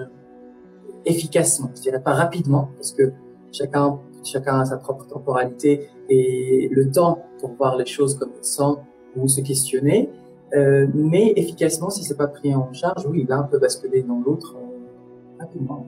efficacement. 1.06 1.70
Je 1.76 1.82
dirais 1.82 2.02
pas 2.02 2.14
rapidement 2.14 2.70
parce 2.76 2.92
que 2.92 3.12
chacun 3.52 4.00
chacun 4.24 4.60
a 4.60 4.66
sa 4.66 4.78
propre 4.78 5.06
temporalité 5.08 5.90
et 6.10 6.70
le 6.72 6.92
temps 6.92 7.20
pour 7.40 7.52
voir 7.54 7.78
les 7.78 7.86
choses 7.86 8.16
comme 8.16 8.32
elles 8.38 8.44
sont 8.44 8.80
ou 9.16 9.28
se 9.28 9.42
questionner. 9.42 10.10
Euh, 10.54 10.88
mais 10.94 11.34
efficacement, 11.36 11.90
si 11.90 12.04
c'est 12.04 12.18
pas 12.18 12.28
pris 12.28 12.54
en 12.54 12.72
charge, 12.74 13.06
oui, 13.10 13.26
l'un 13.28 13.44
peut 13.44 13.60
basculer 13.60 14.04
dans 14.04 14.20
l'autre 14.26 14.58
euh, 14.58 15.40
rapidement. 15.40 15.86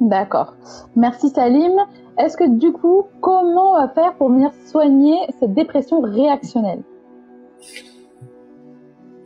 D'accord. 0.00 0.54
Merci 0.96 1.30
Salim. 1.30 1.72
Est-ce 2.18 2.36
que 2.36 2.48
du 2.58 2.72
coup, 2.72 3.04
comment 3.20 3.72
on 3.72 3.80
va 3.80 3.88
faire 3.88 4.14
pour 4.16 4.30
venir 4.30 4.50
soigner 4.66 5.16
cette 5.40 5.54
dépression 5.54 6.00
réactionnelle? 6.00 6.82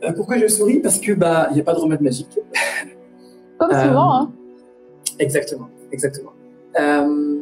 Euh, 0.03 0.13
Pourquoi 0.15 0.37
je 0.37 0.47
souris? 0.47 0.79
Parce 0.79 0.99
que 0.99 1.13
bah, 1.13 1.47
il 1.51 1.55
n'y 1.55 1.61
a 1.61 1.63
pas 1.63 1.73
de 1.73 1.79
remède 1.79 2.01
magique. 2.01 2.39
Comme 3.57 3.71
souvent, 3.71 4.13
hein. 4.13 4.31
Exactement, 5.19 5.67
exactement. 5.91 6.31
Euh, 6.79 7.36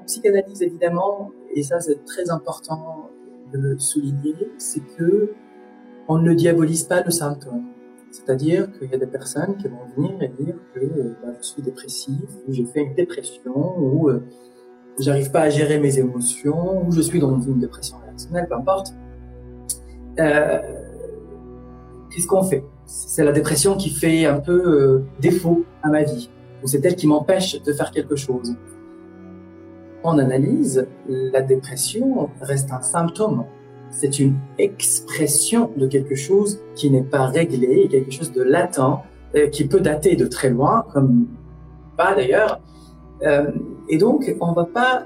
en, 0.00 0.04
psychanalyse 0.04 0.62
évidemment, 0.62 1.30
et 1.54 1.62
ça 1.62 1.80
c'est 1.80 2.04
très 2.04 2.30
important 2.30 3.10
de 3.52 3.58
le 3.58 3.78
souligner, 3.78 4.34
c'est 4.58 4.80
que 4.96 5.32
on 6.08 6.18
ne 6.18 6.34
diabolise 6.34 6.84
pas 6.84 7.02
le 7.02 7.10
symptôme. 7.10 7.64
C'est-à-dire 8.10 8.72
qu'il 8.72 8.90
y 8.90 8.94
a 8.94 8.98
des 8.98 9.06
personnes 9.06 9.56
qui 9.56 9.68
vont 9.68 9.86
venir 9.96 10.20
et 10.20 10.28
dire 10.42 10.56
que 10.74 10.80
euh, 10.80 11.14
bah, 11.22 11.28
je 11.40 11.46
suis 11.46 11.62
dépressif, 11.62 12.24
ou 12.46 12.52
j'ai 12.52 12.64
fait 12.64 12.80
une 12.80 12.94
dépression, 12.94 13.78
ou 13.78 14.08
euh, 14.08 14.20
j'arrive 14.98 15.30
pas 15.30 15.42
à 15.42 15.50
gérer 15.50 15.78
mes 15.78 15.98
émotions, 15.98 16.84
ou 16.84 16.90
je 16.90 17.00
suis 17.00 17.20
dans 17.20 17.40
une 17.40 17.60
dépression 17.60 17.98
réactionnelle, 17.98 18.48
peu 18.48 18.56
importe. 18.56 18.94
Euh, 20.18 20.58
Qu'est-ce 22.10 22.26
qu'on 22.26 22.42
fait? 22.42 22.64
C'est 22.86 23.22
la 23.22 23.30
dépression 23.30 23.76
qui 23.76 23.90
fait 23.90 24.26
un 24.26 24.40
peu 24.40 25.04
défaut 25.20 25.64
à 25.84 25.90
ma 25.90 26.02
vie, 26.02 26.28
ou 26.64 26.66
c'est 26.66 26.84
elle 26.84 26.96
qui 26.96 27.06
m'empêche 27.06 27.62
de 27.62 27.72
faire 27.72 27.92
quelque 27.92 28.16
chose. 28.16 28.56
En 30.02 30.18
analyse, 30.18 30.86
la 31.08 31.42
dépression 31.42 32.30
reste 32.40 32.72
un 32.72 32.80
symptôme 32.80 33.44
c'est 33.90 34.20
une 34.20 34.36
expression 34.58 35.70
de 35.76 35.86
quelque 35.86 36.14
chose 36.14 36.60
qui 36.74 36.90
n'est 36.90 37.02
pas 37.02 37.26
réglé, 37.26 37.88
quelque 37.88 38.12
chose 38.12 38.32
de 38.32 38.42
latent, 38.42 39.02
euh, 39.34 39.48
qui 39.48 39.66
peut 39.66 39.80
dater 39.80 40.16
de 40.16 40.26
très 40.26 40.50
loin, 40.50 40.86
comme 40.92 41.26
pas 41.96 42.14
d'ailleurs. 42.14 42.60
Euh, 43.22 43.50
et 43.88 43.98
donc, 43.98 44.34
on 44.40 44.52
va 44.52 44.64
pas 44.64 45.04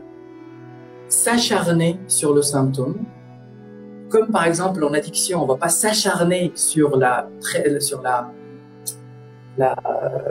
s'acharner 1.09 1.99
sur 2.07 2.35
le 2.35 2.43
symptôme, 2.43 2.97
comme 4.11 4.29
par 4.29 4.45
exemple 4.47 4.85
en 4.85 4.93
addiction, 4.93 5.43
on 5.43 5.47
va 5.47 5.57
pas 5.57 5.69
s'acharner 5.69 6.53
sur 6.55 6.97
la 6.97 7.29
sur 7.81 8.03
la, 8.03 8.31
la, 9.59 9.77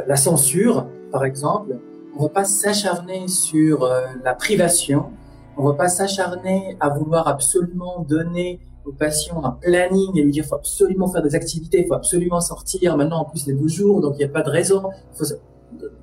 la 0.08 0.15
censure, 0.15 0.88
par 1.12 1.25
exemple. 1.25 1.77
On 2.17 2.24
va 2.24 2.29
pas 2.29 2.46
s'acharner 2.46 3.27
sur 3.27 3.84
euh, 3.84 4.05
la 4.24 4.34
privation 4.34 5.12
on 5.58 5.65
va 5.65 5.74
pas 5.74 5.89
s'acharner 5.89 6.77
à 6.79 6.89
vouloir 6.89 7.27
absolument 7.27 8.05
donner 8.08 8.60
aux 8.86 8.91
patients 8.91 9.43
un 9.43 9.51
planning 9.51 10.17
et 10.17 10.24
lui 10.24 10.32
dire 10.32 10.46
faut 10.46 10.55
absolument 10.55 11.08
faire 11.08 11.22
des 11.22 11.36
activités, 11.36 11.86
faut 11.88 11.93
absolument 11.93 12.41
sortir. 12.41 12.98
Maintenant, 12.98 13.22
en 13.22 13.25
plus, 13.25 13.46
les 13.48 13.53
deux 13.53 13.67
jours, 13.67 14.01
donc 14.01 14.15
il 14.15 14.17
n'y 14.20 14.24
a 14.25 14.29
pas 14.29 14.41
de 14.41 14.50
raison. 14.50 14.89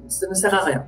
Ça 0.09 0.29
ne 0.29 0.35
sert 0.35 0.55
à 0.55 0.65
rien. 0.65 0.87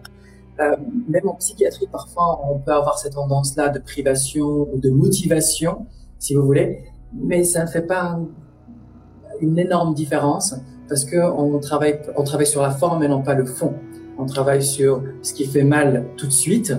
Euh, 0.60 0.76
même 1.08 1.28
en 1.28 1.34
psychiatrie, 1.34 1.88
parfois, 1.90 2.40
on 2.48 2.58
peut 2.58 2.72
avoir 2.72 2.98
cette 2.98 3.14
tendance-là 3.14 3.68
de 3.68 3.78
privation 3.78 4.68
ou 4.72 4.78
de 4.78 4.90
motivation, 4.90 5.86
si 6.18 6.34
vous 6.34 6.44
voulez, 6.44 6.84
mais 7.12 7.42
ça 7.42 7.64
ne 7.64 7.68
fait 7.68 7.82
pas 7.82 8.18
une 9.40 9.58
énorme 9.58 9.94
différence 9.94 10.54
parce 10.88 11.04
que 11.04 11.16
on 11.16 11.58
travaille, 11.58 12.00
on 12.16 12.22
travaille 12.22 12.46
sur 12.46 12.62
la 12.62 12.70
forme 12.70 13.02
et 13.02 13.08
non 13.08 13.22
pas 13.22 13.34
le 13.34 13.44
fond. 13.44 13.74
On 14.18 14.26
travaille 14.26 14.62
sur 14.62 15.02
ce 15.22 15.32
qui 15.32 15.46
fait 15.46 15.64
mal 15.64 16.06
tout 16.16 16.26
de 16.26 16.32
suite 16.32 16.74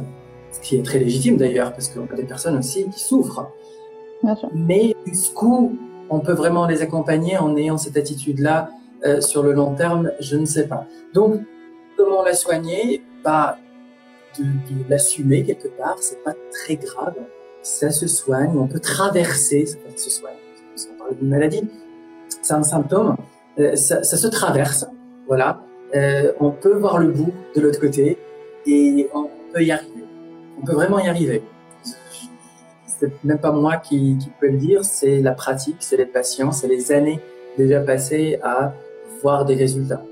ce 0.53 0.59
qui 0.61 0.75
est 0.77 0.83
très 0.83 0.99
légitime 0.99 1.37
d'ailleurs, 1.37 1.73
parce 1.73 1.89
qu'on 1.89 2.05
a 2.05 2.15
des 2.15 2.23
personnes 2.23 2.57
aussi 2.57 2.87
qui 2.89 2.99
souffrent. 2.99 3.47
Bien 4.23 4.35
sûr. 4.35 4.49
Mais 4.53 4.95
jusqu'où 5.05 5.77
on 6.09 6.19
peut 6.19 6.33
vraiment 6.33 6.67
les 6.67 6.81
accompagner 6.81 7.37
en 7.37 7.57
ayant 7.57 7.77
cette 7.77 7.97
attitude-là 7.97 8.69
euh, 9.05 9.19
sur 9.19 9.41
le 9.41 9.51
long 9.51 9.73
terme, 9.73 10.11
je 10.19 10.37
ne 10.37 10.45
sais 10.45 10.67
pas. 10.67 10.85
Donc, 11.13 11.41
comment 11.97 12.23
la 12.23 12.33
soigner? 12.33 13.03
Bah, 13.23 13.57
de, 14.37 14.43
de 14.43 14.89
l'assumer 14.89 15.43
quelque 15.43 15.67
part, 15.69 15.95
c'est 15.99 16.23
pas 16.23 16.33
très 16.51 16.75
grave. 16.75 17.15
Ça 17.61 17.89
se 17.91 18.07
soigne, 18.07 18.57
on 18.57 18.67
peut 18.67 18.79
traverser, 18.79 19.65
ça 19.65 19.77
se 19.95 20.09
soigne. 20.09 20.35
On 20.93 20.97
parle 20.97 21.15
d'une 21.15 21.29
maladie, 21.29 21.61
c'est 22.41 22.53
un 22.53 22.63
symptôme, 22.63 23.15
euh, 23.59 23.75
ça, 23.75 24.03
ça, 24.03 24.17
se 24.17 24.27
traverse, 24.27 24.85
voilà. 25.27 25.61
Euh, 25.95 26.33
on 26.39 26.51
peut 26.51 26.75
voir 26.75 26.97
le 26.97 27.09
bout 27.09 27.33
de 27.55 27.61
l'autre 27.61 27.79
côté 27.79 28.17
et 28.65 29.09
on 29.13 29.29
peut 29.53 29.63
y 29.63 29.71
arriver 29.71 30.03
on 30.63 30.65
peut 30.65 30.73
vraiment 30.73 30.99
y 30.99 31.07
arriver. 31.07 31.43
C'est 32.85 33.23
même 33.23 33.39
pas 33.39 33.51
moi 33.51 33.77
qui, 33.77 34.17
qui 34.17 34.29
peux 34.39 34.47
le 34.47 34.57
dire, 34.57 34.85
c'est 34.85 35.21
la 35.21 35.33
pratique, 35.33 35.77
c'est 35.79 35.97
les 35.97 36.05
patients, 36.05 36.51
c'est 36.51 36.67
les 36.67 36.91
années 36.91 37.19
déjà 37.57 37.81
passées 37.81 38.39
à 38.41 38.73
voir 39.21 39.45
des 39.45 39.55
résultats. 39.55 40.03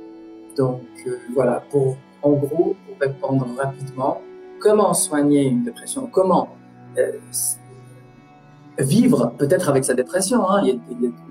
Donc 0.58 0.82
euh, 1.08 1.18
voilà, 1.34 1.64
pour 1.70 1.98
en 2.22 2.32
gros, 2.32 2.76
pour 2.86 3.00
répondre 3.00 3.48
rapidement, 3.58 4.22
comment 4.60 4.94
soigner 4.94 5.44
une 5.44 5.64
dépression, 5.64 6.08
comment 6.12 6.50
euh, 6.98 7.14
vivre 8.78 9.34
peut-être 9.38 9.70
avec 9.70 9.86
sa 9.86 9.94
dépression. 9.94 10.50
Hein? 10.50 10.64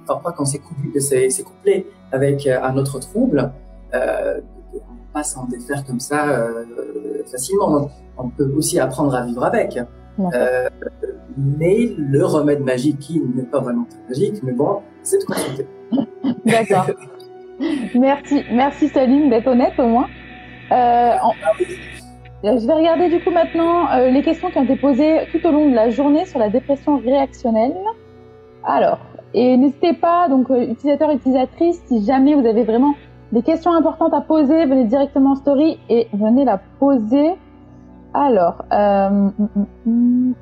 Parfois 0.07 0.33
quand 0.33 0.47
c'est 0.47 0.59
couplé, 0.61 1.87
avec 2.13 2.47
un 2.47 2.77
autre 2.77 2.99
trouble, 2.99 3.53
euh, 3.95 4.41
on 4.75 4.79
peut 4.79 5.13
pas 5.13 5.23
s'en 5.23 5.47
défaire 5.47 5.85
comme 5.85 6.01
ça 6.01 6.29
euh, 6.29 6.65
facilement. 7.31 7.89
On 8.17 8.29
peut 8.29 8.53
aussi 8.57 8.79
apprendre 8.79 9.15
à 9.15 9.25
vivre 9.25 9.45
avec. 9.45 9.79
Euh, 10.35 10.69
mais 11.37 11.95
le 11.97 12.25
remède 12.25 12.61
magique, 12.61 12.99
qui 12.99 13.21
n'est 13.21 13.45
pas 13.45 13.61
vraiment 13.61 13.85
très 13.85 14.01
magique, 14.09 14.43
mais 14.43 14.53
bon, 14.53 14.81
c'est 15.03 15.19
de 15.19 15.25
consulter. 15.25 15.67
D'accord. 16.45 16.87
merci, 17.95 18.45
merci 18.53 18.89
Salim 18.89 19.31
d'être 19.31 19.47
honnête 19.47 19.73
au 19.79 19.87
moins. 19.87 20.09
Euh, 20.73 21.13
je 22.43 22.67
vais 22.67 22.73
regarder 22.73 23.09
du 23.09 23.23
coup 23.23 23.31
maintenant 23.31 23.89
les 24.11 24.23
questions 24.23 24.51
qui 24.51 24.59
ont 24.59 24.65
été 24.65 24.77
posées 24.77 25.27
tout 25.33 25.47
au 25.47 25.51
long 25.51 25.71
de 25.71 25.75
la 25.75 25.91
journée 25.91 26.27
sur 26.27 26.39
la 26.39 26.49
dépression 26.49 26.99
réactionnelle. 26.99 27.77
Alors, 28.65 29.01
et 29.33 29.57
n'hésitez 29.57 29.95
pas, 29.95 30.29
donc 30.29 30.49
utilisateurs, 30.51 31.11
utilisatrices, 31.13 31.81
si 31.87 32.05
jamais 32.05 32.35
vous 32.35 32.47
avez 32.47 32.65
vraiment 32.65 32.95
des 33.33 33.43
questions 33.43 33.73
importantes 33.73 34.13
à 34.13 34.21
poser, 34.21 34.67
venez 34.67 34.85
directement 34.85 35.33
en 35.33 35.37
story 35.37 35.79
et 35.89 36.09
venez 36.13 36.45
la 36.45 36.59
poser. 36.79 37.37
Alors, 38.13 38.65
euh, 38.73 39.07
hum, 39.07 39.33
hum, 39.39 39.67
hum. 39.87 40.35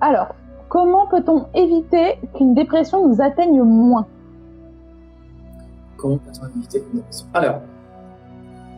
alors, 0.00 0.34
comment 0.68 1.06
peut-on 1.06 1.46
éviter 1.54 2.18
qu'une 2.34 2.54
dépression 2.54 3.08
nous 3.08 3.20
atteigne 3.20 3.62
moins? 3.62 4.06
Comment 5.96 6.18
peut-on 6.18 6.58
éviter 6.58 6.80
qu'une 6.80 6.98
dépression? 6.98 7.26
Alors, 7.34 7.60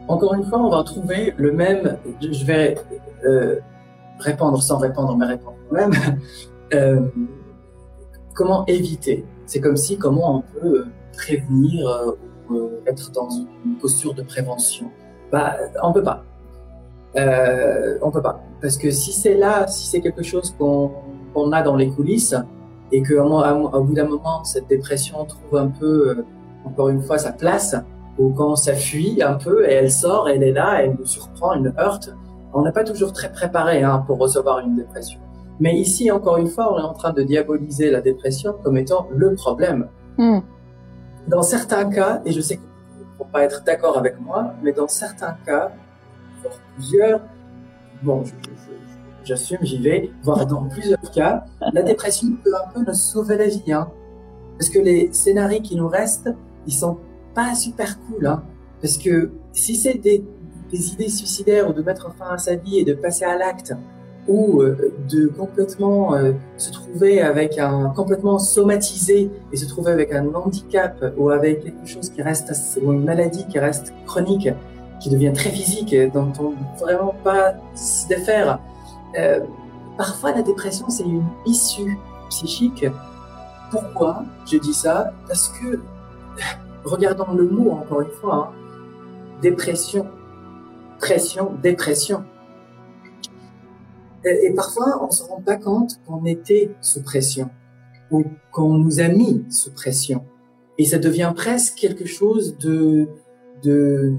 encore 0.08 0.34
une 0.34 0.44
fois, 0.44 0.58
on 0.58 0.70
va 0.70 0.82
trouver 0.84 1.34
le 1.36 1.52
même. 1.52 1.98
Je 2.20 2.44
vais 2.44 2.76
euh, 3.24 3.60
répondre 4.18 4.62
sans 4.62 4.78
répondre, 4.78 5.16
mais 5.16 5.26
répondre 5.26 5.56
quand 5.68 5.76
même. 5.76 5.92
Euh, 6.72 6.98
comment 8.32 8.64
éviter? 8.66 9.24
C'est 9.46 9.60
comme 9.60 9.76
si 9.76 9.96
comment 9.96 10.38
on 10.38 10.40
peut 10.40 10.86
prévenir 11.12 11.86
euh, 11.86 12.12
ou 12.50 12.70
être 12.86 13.12
dans 13.12 13.28
une 13.30 13.76
posture 13.78 14.14
de 14.14 14.22
prévention? 14.22 14.90
Bah, 15.30 15.56
on 15.82 15.92
peut 15.92 16.02
pas. 16.02 16.24
Euh, 17.16 17.98
on 18.02 18.10
peut 18.10 18.22
pas. 18.22 18.40
Parce 18.60 18.76
que 18.76 18.90
si 18.90 19.12
c'est 19.12 19.34
là, 19.34 19.68
si 19.68 19.86
c'est 19.86 20.00
quelque 20.00 20.22
chose 20.22 20.56
qu'on 20.58 21.52
a 21.52 21.62
dans 21.62 21.76
les 21.76 21.90
coulisses 21.90 22.34
et 22.90 23.02
qu'au 23.02 23.82
bout 23.82 23.94
d'un 23.94 24.08
moment, 24.08 24.42
cette 24.42 24.66
dépression 24.66 25.24
trouve 25.26 25.58
un 25.58 25.68
peu, 25.68 26.24
encore 26.64 26.88
une 26.88 27.02
fois, 27.02 27.18
sa 27.18 27.32
place, 27.32 27.76
ou 28.18 28.30
quand 28.30 28.56
ça 28.56 28.74
fuit 28.74 29.22
un 29.22 29.34
peu 29.34 29.68
et 29.68 29.72
elle 29.72 29.90
sort, 29.90 30.28
elle 30.28 30.42
est 30.42 30.52
là, 30.52 30.82
elle 30.82 30.96
nous 30.98 31.06
surprend, 31.06 31.54
elle 31.54 31.62
nous 31.62 31.72
heurte, 31.78 32.10
on 32.54 32.62
n'est 32.62 32.72
pas 32.72 32.84
toujours 32.84 33.12
très 33.12 33.30
préparé 33.30 33.82
hein, 33.82 34.04
pour 34.06 34.18
recevoir 34.18 34.60
une 34.60 34.76
dépression. 34.76 35.18
Mais 35.60 35.76
ici, 35.76 36.10
encore 36.10 36.36
une 36.38 36.46
fois, 36.46 36.72
on 36.72 36.78
est 36.78 36.82
en 36.82 36.94
train 36.94 37.12
de 37.12 37.22
diaboliser 37.22 37.90
la 37.90 38.00
dépression 38.00 38.54
comme 38.62 38.76
étant 38.76 39.08
le 39.14 39.34
problème. 39.34 39.88
Hmm. 40.18 40.40
Dans 41.28 41.42
certains 41.42 41.88
cas, 41.90 42.22
et 42.24 42.32
je 42.32 42.40
sais 42.40 42.56
que 42.56 42.62
faut 43.18 43.24
pas 43.24 43.44
être 43.44 43.62
d'accord 43.64 43.96
avec 43.98 44.20
moi, 44.20 44.54
mais 44.62 44.72
dans 44.72 44.88
certains 44.88 45.36
cas, 45.46 45.72
voire 46.42 46.54
plusieurs, 46.74 47.20
bon, 48.02 48.24
j'assume, 49.22 49.58
j'y 49.62 49.78
vais, 49.78 50.10
voire 50.22 50.46
dans 50.46 50.64
plusieurs 50.68 51.10
cas, 51.12 51.44
la 51.72 51.82
dépression 51.82 52.28
peut 52.42 52.54
un 52.54 52.72
peu 52.72 52.84
nous 52.84 52.94
sauver 52.94 53.36
la 53.36 53.46
vie, 53.46 53.72
hein. 53.72 53.88
Parce 54.58 54.70
que 54.70 54.78
les 54.78 55.12
scénarios 55.12 55.60
qui 55.62 55.76
nous 55.76 55.88
restent, 55.88 56.30
ils 56.66 56.72
sont 56.72 56.98
pas 57.34 57.54
super 57.54 57.98
cool, 58.00 58.26
hein. 58.26 58.42
Parce 58.80 58.98
que 58.98 59.30
si 59.52 59.76
c'est 59.76 59.94
des, 59.94 60.24
des, 60.74 60.92
idées 60.92 61.08
suicidaires 61.08 61.68
ou 61.68 61.72
de 61.72 61.82
mettre 61.82 62.12
fin 62.14 62.30
à 62.30 62.38
sa 62.38 62.54
vie 62.56 62.78
et 62.78 62.84
de 62.84 62.94
passer 62.94 63.24
à 63.24 63.36
l'acte, 63.36 63.74
ou 64.26 64.62
euh, 64.62 64.92
de 65.08 65.26
complètement 65.26 66.14
euh, 66.14 66.32
se 66.56 66.72
trouver 66.72 67.20
avec 67.20 67.58
un 67.58 67.90
complètement 67.90 68.38
somatisé 68.38 69.30
et 69.52 69.56
se 69.56 69.66
trouver 69.66 69.92
avec 69.92 70.12
un 70.12 70.26
handicap 70.34 71.04
ou 71.18 71.30
avec 71.30 71.62
quelque 71.62 71.86
chose 71.86 72.10
qui 72.10 72.22
reste 72.22 72.80
ou 72.82 72.92
une 72.92 73.04
maladie 73.04 73.46
qui 73.46 73.58
reste 73.58 73.92
chronique, 74.06 74.48
qui 75.00 75.10
devient 75.10 75.32
très 75.34 75.50
physique, 75.50 75.94
dont 76.12 76.32
on 76.40 76.54
vraiment 76.82 77.14
pas 77.22 77.54
se 77.74 78.08
défaire. 78.08 78.58
Euh, 79.18 79.40
parfois, 79.96 80.32
la 80.32 80.42
dépression, 80.42 80.88
c'est 80.88 81.04
une 81.04 81.24
issue 81.46 81.98
psychique. 82.30 82.86
Pourquoi 83.70 84.24
je 84.46 84.56
dis 84.56 84.74
ça? 84.74 85.12
Parce 85.28 85.48
que 85.48 85.80
regardons 86.84 87.32
le 87.32 87.48
mot 87.48 87.72
encore 87.72 88.02
une 88.02 88.10
fois, 88.10 88.50
hein. 88.50 89.38
dépression, 89.42 90.06
pression, 91.04 91.52
dépression. 91.62 92.24
Et, 94.24 94.54
parfois, 94.54 95.04
on 95.04 95.10
se 95.10 95.22
rend 95.22 95.42
pas 95.42 95.56
compte 95.56 96.00
qu'on 96.06 96.24
était 96.24 96.70
sous 96.80 97.02
pression 97.02 97.50
ou 98.10 98.24
qu'on 98.52 98.78
nous 98.78 99.00
a 99.00 99.08
mis 99.08 99.44
sous 99.50 99.70
pression. 99.70 100.24
Et 100.78 100.86
ça 100.86 100.98
devient 100.98 101.32
presque 101.36 101.74
quelque 101.74 102.06
chose 102.06 102.56
de, 102.56 103.06
de, 103.62 104.14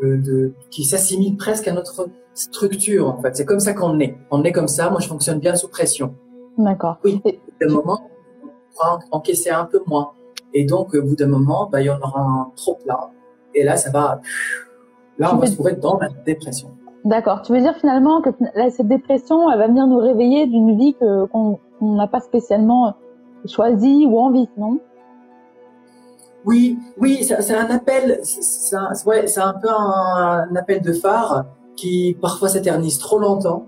de, 0.00 0.16
de 0.16 0.54
qui 0.70 0.84
s'assimile 0.84 1.36
presque 1.36 1.68
à 1.68 1.72
notre 1.72 2.08
structure, 2.32 3.06
en 3.08 3.20
fait. 3.20 3.36
C'est 3.36 3.44
comme 3.44 3.60
ça 3.60 3.74
qu'on 3.74 4.00
est. 4.00 4.16
On 4.30 4.42
est 4.44 4.52
comme 4.52 4.68
ça. 4.68 4.88
Moi, 4.88 5.00
je 5.00 5.08
fonctionne 5.08 5.40
bien 5.40 5.54
sous 5.56 5.68
pression. 5.68 6.14
D'accord. 6.56 6.96
Oui. 7.04 7.20
À 7.26 7.66
un 7.66 7.72
moment, 7.72 8.00
on 8.42 8.82
va 8.82 8.98
encaisser 9.10 9.50
un 9.50 9.66
peu 9.66 9.80
moins. 9.86 10.12
Et 10.54 10.64
donc, 10.64 10.94
au 10.94 11.02
bout 11.02 11.16
d'un 11.16 11.28
moment, 11.28 11.68
bah, 11.70 11.82
il 11.82 11.86
y 11.86 11.90
en 11.90 12.00
aura 12.00 12.22
un 12.22 12.52
trop 12.56 12.76
plein. 12.76 13.10
Et 13.54 13.62
là, 13.62 13.76
ça 13.76 13.90
va, 13.90 14.22
là, 15.20 15.34
on 15.34 15.38
va 15.38 15.46
se 15.46 15.54
trouver 15.54 15.74
dans 15.74 15.98
la 15.98 16.08
dépression. 16.26 16.70
D'accord. 17.04 17.42
Tu 17.42 17.52
veux 17.52 17.60
dire 17.60 17.76
finalement 17.76 18.20
que 18.20 18.30
cette 18.70 18.88
dépression, 18.88 19.50
elle 19.50 19.58
va 19.58 19.68
venir 19.68 19.86
nous 19.86 19.98
réveiller 19.98 20.46
d'une 20.46 20.76
vie 20.76 20.94
qu'on 20.94 21.58
n'a 21.80 22.08
pas 22.08 22.20
spécialement 22.20 22.94
choisie 23.46 24.06
ou 24.06 24.18
envie, 24.18 24.48
non? 24.56 24.80
Oui, 26.46 26.78
oui, 26.98 27.22
c'est 27.22 27.54
un 27.54 27.68
appel, 27.68 28.20
c'est 28.22 28.74
un, 28.74 28.92
ouais, 29.06 29.38
un 29.38 29.52
peu 29.52 29.68
un, 29.68 30.56
appel 30.56 30.80
de 30.80 30.92
phare 30.92 31.44
qui 31.76 32.16
parfois 32.20 32.48
s'éternise 32.48 32.98
trop 32.98 33.18
longtemps 33.18 33.66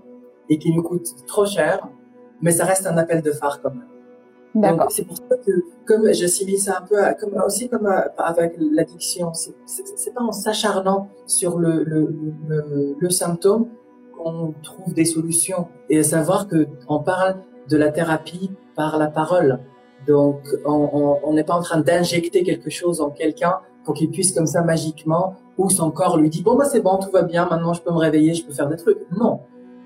et 0.49 0.57
qui 0.57 0.71
nous 0.75 0.81
coûte 0.81 1.07
trop 1.27 1.45
cher, 1.45 1.87
mais 2.41 2.51
ça 2.51 2.65
reste 2.65 2.87
un 2.87 2.97
appel 2.97 3.21
de 3.21 3.31
phare 3.31 3.61
quand 3.61 3.69
même. 3.69 3.92
D'accord. 4.55 4.91
C'est 4.91 5.05
pour 5.05 5.17
ça 5.17 5.35
que, 5.45 5.51
comme 5.85 6.13
j'assimile 6.13 6.59
ça 6.59 6.79
un 6.79 6.85
peu, 6.85 6.97
comme 7.19 7.41
aussi 7.45 7.69
comme 7.69 7.87
avec 8.17 8.55
l'addiction, 8.59 9.31
c'est 9.33 10.13
pas 10.13 10.21
en 10.21 10.31
s'acharnant 10.31 11.09
sur 11.25 11.57
le, 11.57 11.83
le, 11.83 12.13
le, 12.47 12.95
le 12.99 13.09
symptôme 13.09 13.67
qu'on 14.15 14.53
trouve 14.61 14.93
des 14.93 15.05
solutions. 15.05 15.67
Et 15.89 15.99
à 15.99 16.03
savoir 16.03 16.47
que 16.47 16.67
on 16.87 16.99
parle 16.99 17.37
de 17.69 17.77
la 17.77 17.91
thérapie 17.91 18.51
par 18.75 18.97
la 18.97 19.07
parole. 19.07 19.59
Donc, 20.07 20.41
on 20.65 21.33
n'est 21.33 21.45
pas 21.45 21.55
en 21.55 21.61
train 21.61 21.79
d'injecter 21.79 22.43
quelque 22.43 22.69
chose 22.69 22.99
en 22.99 23.09
quelqu'un 23.09 23.55
pour 23.85 23.93
qu'il 23.95 24.09
puisse 24.11 24.33
comme 24.33 24.47
ça 24.47 24.61
magiquement, 24.61 25.35
ou 25.57 25.69
son 25.69 25.91
corps 25.91 26.17
lui 26.17 26.29
dit 26.29 26.41
bon 26.41 26.55
bah 26.55 26.65
c'est 26.65 26.81
bon, 26.81 26.97
tout 26.97 27.11
va 27.11 27.21
bien, 27.21 27.47
maintenant 27.49 27.73
je 27.73 27.81
peux 27.81 27.91
me 27.91 27.97
réveiller, 27.97 28.33
je 28.33 28.45
peux 28.45 28.53
faire 28.53 28.67
des 28.67 28.77
trucs. 28.77 28.99
Non. 29.17 29.39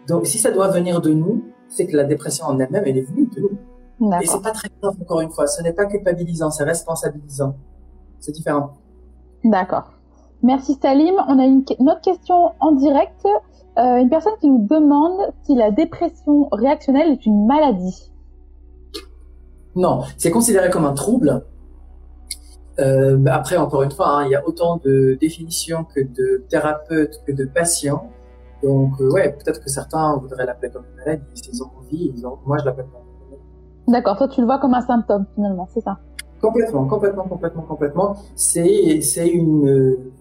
Donc, 0.07 0.25
si 0.25 0.37
ça 0.39 0.51
doit 0.51 0.69
venir 0.69 1.01
de 1.01 1.11
nous, 1.11 1.43
c'est 1.67 1.85
que 1.85 1.95
la 1.95 2.03
dépression 2.03 2.45
en 2.45 2.59
elle-même, 2.59 2.83
elle 2.85 2.97
est 2.97 3.01
venue 3.01 3.27
de 3.27 3.41
nous. 3.41 3.56
Et 3.99 4.25
c'est 4.25 4.41
pas 4.41 4.51
très 4.51 4.69
grave, 4.81 4.95
encore 5.01 5.21
une 5.21 5.31
fois. 5.31 5.47
Ce 5.47 5.61
n'est 5.63 5.73
pas 5.73 5.85
culpabilisant, 5.85 6.51
c'est 6.51 6.63
responsabilisant. 6.63 7.55
C'est 8.19 8.31
différent. 8.31 8.73
D'accord. 9.43 9.91
Merci 10.43 10.77
Salim. 10.81 11.15
On 11.27 11.39
a 11.39 11.45
une, 11.45 11.63
autre 11.79 12.01
question 12.01 12.51
en 12.59 12.71
direct. 12.73 13.25
Euh, 13.77 13.97
une 13.97 14.09
personne 14.09 14.33
qui 14.39 14.47
nous 14.47 14.65
demande 14.67 15.33
si 15.43 15.55
la 15.55 15.71
dépression 15.71 16.47
réactionnelle 16.51 17.11
est 17.11 17.25
une 17.25 17.45
maladie. 17.45 18.11
Non, 19.75 20.01
c'est 20.17 20.31
considéré 20.31 20.69
comme 20.69 20.85
un 20.85 20.93
trouble. 20.93 21.43
Euh, 22.79 23.23
après, 23.27 23.57
encore 23.57 23.83
une 23.83 23.91
fois, 23.91 24.09
hein, 24.09 24.25
il 24.25 24.31
y 24.31 24.35
a 24.35 24.47
autant 24.47 24.77
de 24.77 25.17
définitions 25.19 25.83
que 25.83 26.01
de 26.01 26.43
thérapeutes 26.49 27.21
que 27.25 27.31
de 27.31 27.45
patients. 27.45 28.09
Donc, 28.63 28.99
euh, 28.99 29.11
ouais, 29.11 29.33
peut-être 29.33 29.63
que 29.63 29.69
certains 29.69 30.17
voudraient 30.17 30.45
l'appeler 30.45 30.71
comme 30.71 30.85
une 30.91 30.97
maladie 30.97 31.23
s'ils 31.35 31.63
ont 31.63 31.69
envie. 31.77 32.11
Ils 32.15 32.25
ont... 32.25 32.37
Moi, 32.45 32.57
je 32.59 32.65
l'appelle 32.65 32.85
pas. 32.85 33.06
D'accord, 33.87 34.17
toi 34.17 34.27
tu 34.27 34.41
le 34.41 34.47
vois 34.47 34.59
comme 34.59 34.73
un 34.73 34.81
symptôme 34.81 35.25
finalement, 35.35 35.67
c'est 35.73 35.81
ça 35.81 35.97
Complètement, 36.41 36.85
complètement, 36.85 37.23
complètement, 37.23 37.63
complètement. 37.63 38.17
C'est, 38.35 39.01
c'est 39.01 39.27
une. 39.27 39.67
Euh, 39.67 40.11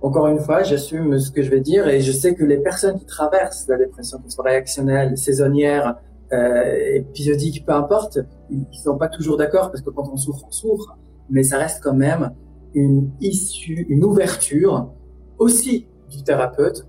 encore 0.00 0.28
une 0.28 0.38
fois, 0.38 0.62
j'assume 0.62 1.18
ce 1.18 1.30
que 1.30 1.42
je 1.42 1.50
vais 1.50 1.60
dire 1.60 1.88
et 1.88 2.00
je 2.00 2.10
sais 2.10 2.34
que 2.34 2.44
les 2.44 2.58
personnes 2.58 2.98
qui 2.98 3.04
traversent 3.04 3.68
la 3.68 3.76
dépression, 3.76 4.18
qu'elle 4.18 4.30
soit 4.30 4.44
réactionnelle, 4.44 5.16
saisonnière, 5.18 5.96
euh, 6.32 6.94
épisodique, 6.94 7.66
peu 7.66 7.72
importe, 7.72 8.18
ils 8.50 8.66
sont 8.78 8.96
pas 8.96 9.08
toujours 9.08 9.36
d'accord 9.36 9.70
parce 9.70 9.82
que 9.82 9.90
quand 9.90 10.08
on 10.10 10.16
souffre, 10.16 10.44
on 10.48 10.50
souffre, 10.50 10.96
mais 11.28 11.42
ça 11.42 11.58
reste 11.58 11.82
quand 11.82 11.94
même 11.94 12.32
une 12.74 13.10
issue, 13.20 13.86
une 13.88 14.04
ouverture 14.04 14.90
aussi 15.38 15.86
du 16.10 16.22
thérapeute 16.22 16.86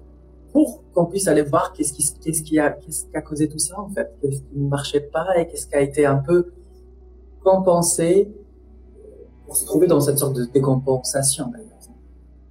pour 0.53 0.83
qu'on 0.93 1.05
puisse 1.07 1.27
aller 1.27 1.41
voir 1.41 1.73
qu'est-ce 1.73 1.91
qui, 1.91 2.03
qu'est-ce 2.21 2.43
qui 2.43 2.59
a, 2.59 2.69
qu'est-ce 2.69 3.05
qui 3.05 3.17
a 3.17 3.21
causé 3.21 3.49
tout 3.49 3.59
ça 3.59 3.79
en 3.79 3.89
fait, 3.89 4.15
qu'est-ce 4.21 4.41
qui 4.41 4.55
ne 4.55 4.69
marchait 4.69 5.01
pas 5.01 5.37
et 5.37 5.47
qu'est-ce 5.47 5.67
qui 5.67 5.75
a 5.75 5.81
été 5.81 6.05
un 6.05 6.17
peu 6.17 6.53
compensé 7.43 8.31
pour 9.45 9.57
se 9.57 9.65
trouver 9.65 9.87
dans 9.87 9.99
cette 9.99 10.19
sorte 10.19 10.35
de 10.35 10.45
décompensation 10.45 11.47
d'ailleurs. 11.47 11.73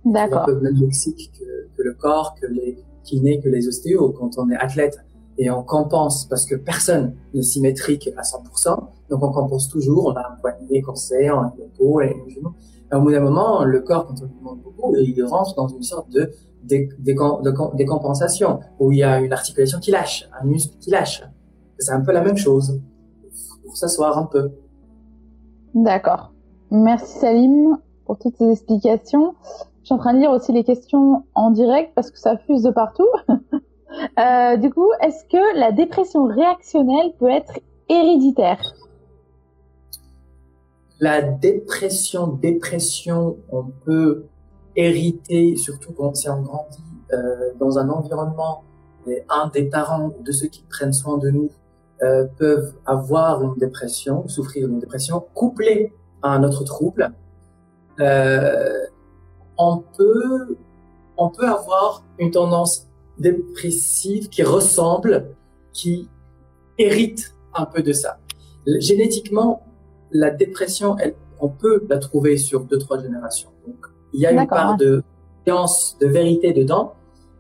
D'accord. 0.05 0.43
Un 0.43 0.45
peu 0.47 0.55
le 0.55 0.61
même 0.61 0.75
lexique 0.75 1.31
que, 1.39 1.77
que, 1.77 1.83
le 1.83 1.95
corps, 1.95 2.35
que 2.41 2.47
les 2.47 2.77
kinés, 3.05 3.41
que 3.41 3.49
les 3.49 3.69
ostéos 3.69 4.11
quand 4.11 4.37
on 4.37 4.51
est 4.51 4.57
athlète. 4.57 4.99
Et 5.39 5.51
on 5.51 5.63
compense 5.63 6.27
parce 6.27 6.45
que 6.45 6.57
personne 6.57 7.15
n'est 7.33 7.43
symétrique 7.43 8.11
à 8.17 8.23
100%. 8.23 8.81
Donc 9.11 9.23
on 9.23 9.33
compense 9.33 9.69
toujours. 9.69 10.07
On 10.07 10.15
a 10.15 10.33
un 10.33 10.41
poignet 10.41 10.83
qu'on 10.83 10.95
épaule, 10.95 12.05
et 12.05 12.09
un 12.09 12.29
genou. 12.29 12.53
Et 12.93 12.95
au 12.95 13.01
bout 13.01 13.13
d'un 13.13 13.21
moment, 13.21 13.65
le 13.65 13.81
corps, 13.81 14.07
quand 14.07 14.15
on 14.21 14.27
lui 14.27 14.35
demande 14.39 14.61
beaucoup, 14.63 14.95
il 14.97 15.25
rentre 15.25 15.55
dans 15.55 15.69
une 15.69 15.83
sorte 15.83 16.11
de, 16.11 16.31
décompensation 16.63 18.61
où 18.79 18.93
il 18.93 18.99
y 18.99 19.03
a 19.03 19.21
une 19.21 19.33
articulation 19.33 19.79
qui 19.81 19.91
lâche, 19.91 20.29
un 20.41 20.45
muscle 20.45 20.77
qui 20.79 20.91
lâche. 20.91 21.23
C'est 21.79 21.93
un 21.93 22.01
peu 22.01 22.13
la 22.13 22.23
même 22.23 22.37
chose. 22.37 22.81
Pour 23.65 23.77
s'asseoir 23.77 24.19
un 24.19 24.27
peu. 24.27 24.53
D'accord. 25.75 26.33
Merci 26.71 27.19
Salim 27.19 27.79
pour 28.07 28.19
toutes 28.19 28.37
ces 28.37 28.51
explications. 28.51 29.35
Je 29.81 29.87
suis 29.87 29.95
en 29.95 29.99
train 29.99 30.15
de 30.15 30.19
lire 30.19 30.31
aussi 30.31 30.53
les 30.53 30.65
questions 30.65 31.25
en 31.35 31.51
direct 31.51 31.93
parce 31.95 32.11
que 32.11 32.19
ça 32.19 32.37
fuse 32.39 32.63
de 32.63 32.71
partout. 32.71 33.09
euh, 34.19 34.57
du 34.57 34.71
coup, 34.71 34.89
est-ce 35.01 35.25
que 35.25 35.59
la 35.59 35.73
dépression 35.73 36.27
réactionnelle 36.27 37.13
peut 37.19 37.29
être 37.29 37.59
héréditaire? 37.89 38.75
La 41.01 41.21
dépression, 41.21 42.29
dépression, 42.29 43.37
on 43.51 43.65
peut 43.85 44.27
hériter, 44.77 45.57
surtout 45.57 45.93
quand 45.93 46.13
on 46.29 46.43
grandit 46.43 46.85
euh, 47.13 47.51
dans 47.59 47.79
un 47.79 47.89
environnement, 47.89 48.65
un 49.29 49.49
des 49.49 49.65
parents 49.65 50.13
de 50.25 50.33
ceux 50.33 50.47
qui 50.47 50.63
prennent 50.63 50.93
soin 50.93 51.19
de 51.19 51.31
nous 51.31 51.51
euh, 52.03 52.27
peuvent 52.37 52.75
avoir 52.85 53.43
une 53.43 53.55
dépression, 53.57 54.27
souffrir 54.27 54.69
d'une 54.69 54.81
dépression 54.81 55.25
couplée 55.35 55.93
à 56.23 56.31
un 56.31 56.43
autre 56.43 56.65
trouble. 56.65 57.13
Euh, 58.01 58.87
on 59.57 59.85
peut, 59.97 60.57
on 61.17 61.29
peut 61.29 61.47
avoir 61.47 62.05
une 62.19 62.31
tendance 62.31 62.89
dépressive 63.19 64.29
qui 64.31 64.43
ressemble, 64.43 65.29
qui 65.73 66.09
hérite 66.79 67.35
un 67.55 67.67
peu 67.67 67.83
de 67.83 67.93
ça. 67.93 68.19
Génétiquement, 68.67 69.63
la 70.11 70.31
dépression, 70.31 70.97
elle, 70.99 71.15
on 71.41 71.49
peut 71.49 71.85
la 71.89 71.99
trouver 71.99 72.37
sur 72.37 72.65
deux, 72.65 72.79
trois 72.79 73.01
générations. 73.01 73.51
Donc, 73.67 73.87
il 74.13 74.21
y 74.21 74.27
a 74.27 74.33
une 74.33 74.47
part 74.47 74.77
de 74.77 75.03
science, 75.47 75.97
de 76.01 76.07
vérité 76.07 76.53
dedans. 76.53 76.95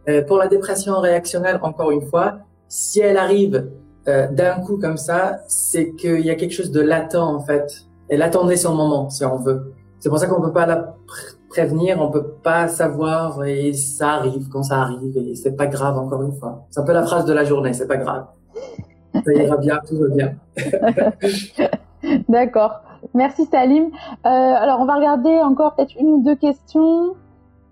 Euh, 0.08 0.22
pour 0.22 0.38
la 0.38 0.48
dépression 0.48 0.98
réactionnelle, 1.00 1.60
encore 1.62 1.90
une 1.92 2.02
fois, 2.02 2.38
si 2.68 3.00
elle 3.00 3.16
arrive 3.16 3.70
euh, 4.08 4.28
d'un 4.30 4.60
coup 4.60 4.78
comme 4.78 4.96
ça, 4.96 5.38
c'est 5.46 5.92
qu'il 5.92 6.20
y 6.20 6.30
a 6.30 6.34
quelque 6.34 6.52
chose 6.52 6.72
de 6.72 6.80
latent 6.80 7.14
en 7.14 7.40
fait. 7.40 7.84
Elle 8.08 8.22
attendait 8.22 8.56
son 8.56 8.74
moment, 8.74 9.10
si 9.10 9.24
on 9.24 9.36
veut. 9.36 9.72
C'est 10.00 10.08
pour 10.08 10.18
ça 10.18 10.26
qu'on 10.26 10.42
peut 10.42 10.52
pas 10.52 10.66
la 10.66 10.96
prévenir, 11.48 12.00
on 12.00 12.10
peut 12.10 12.26
pas 12.42 12.66
savoir 12.66 13.44
et 13.44 13.72
ça 13.74 14.14
arrive 14.14 14.48
quand 14.48 14.62
ça 14.62 14.80
arrive 14.80 15.16
et 15.16 15.34
c'est 15.36 15.52
pas 15.52 15.66
grave 15.66 15.96
encore 15.98 16.22
une 16.22 16.32
fois. 16.32 16.66
C'est 16.70 16.80
un 16.80 16.84
peu 16.84 16.92
la 16.92 17.04
phrase 17.04 17.24
de 17.26 17.32
la 17.32 17.44
journée, 17.44 17.72
c'est 17.72 17.86
pas 17.86 17.98
grave. 17.98 18.26
Ça 19.14 19.32
ira 19.34 19.56
bien, 19.58 19.78
tout 19.86 19.98
va 19.98 20.08
bien. 20.08 20.34
D'accord. 22.28 22.80
Merci 23.14 23.46
Salim. 23.46 23.86
Euh, 23.86 24.28
alors 24.28 24.80
on 24.80 24.84
va 24.84 24.96
regarder 24.96 25.38
encore 25.40 25.74
peut-être 25.74 25.94
une 25.98 26.08
ou 26.08 26.22
deux 26.22 26.36
questions. 26.36 27.14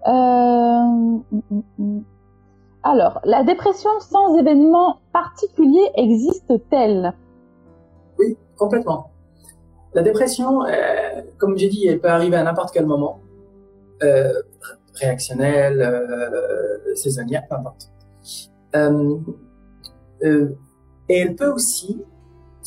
Euh... 0.06 1.18
Alors, 2.82 3.20
la 3.24 3.44
dépression 3.44 3.90
sans 4.00 4.36
événement 4.38 5.00
particulier 5.12 5.90
existe-t-elle? 5.96 7.12
Oui, 8.18 8.38
complètement. 8.56 9.10
La 9.92 10.02
dépression, 10.02 10.64
euh, 10.64 11.20
comme 11.36 11.58
j'ai 11.58 11.68
dit, 11.68 11.86
elle 11.86 12.00
peut 12.00 12.08
arriver 12.08 12.36
à 12.36 12.42
n'importe 12.42 12.72
quel 12.72 12.86
moment 12.86 13.20
réactionnelle, 14.94 15.86
saisonnière, 16.94 17.42
peu 17.48 17.56
importe. 17.56 17.90
Et 21.10 21.18
elle 21.18 21.34
peut 21.34 21.50
aussi 21.52 22.02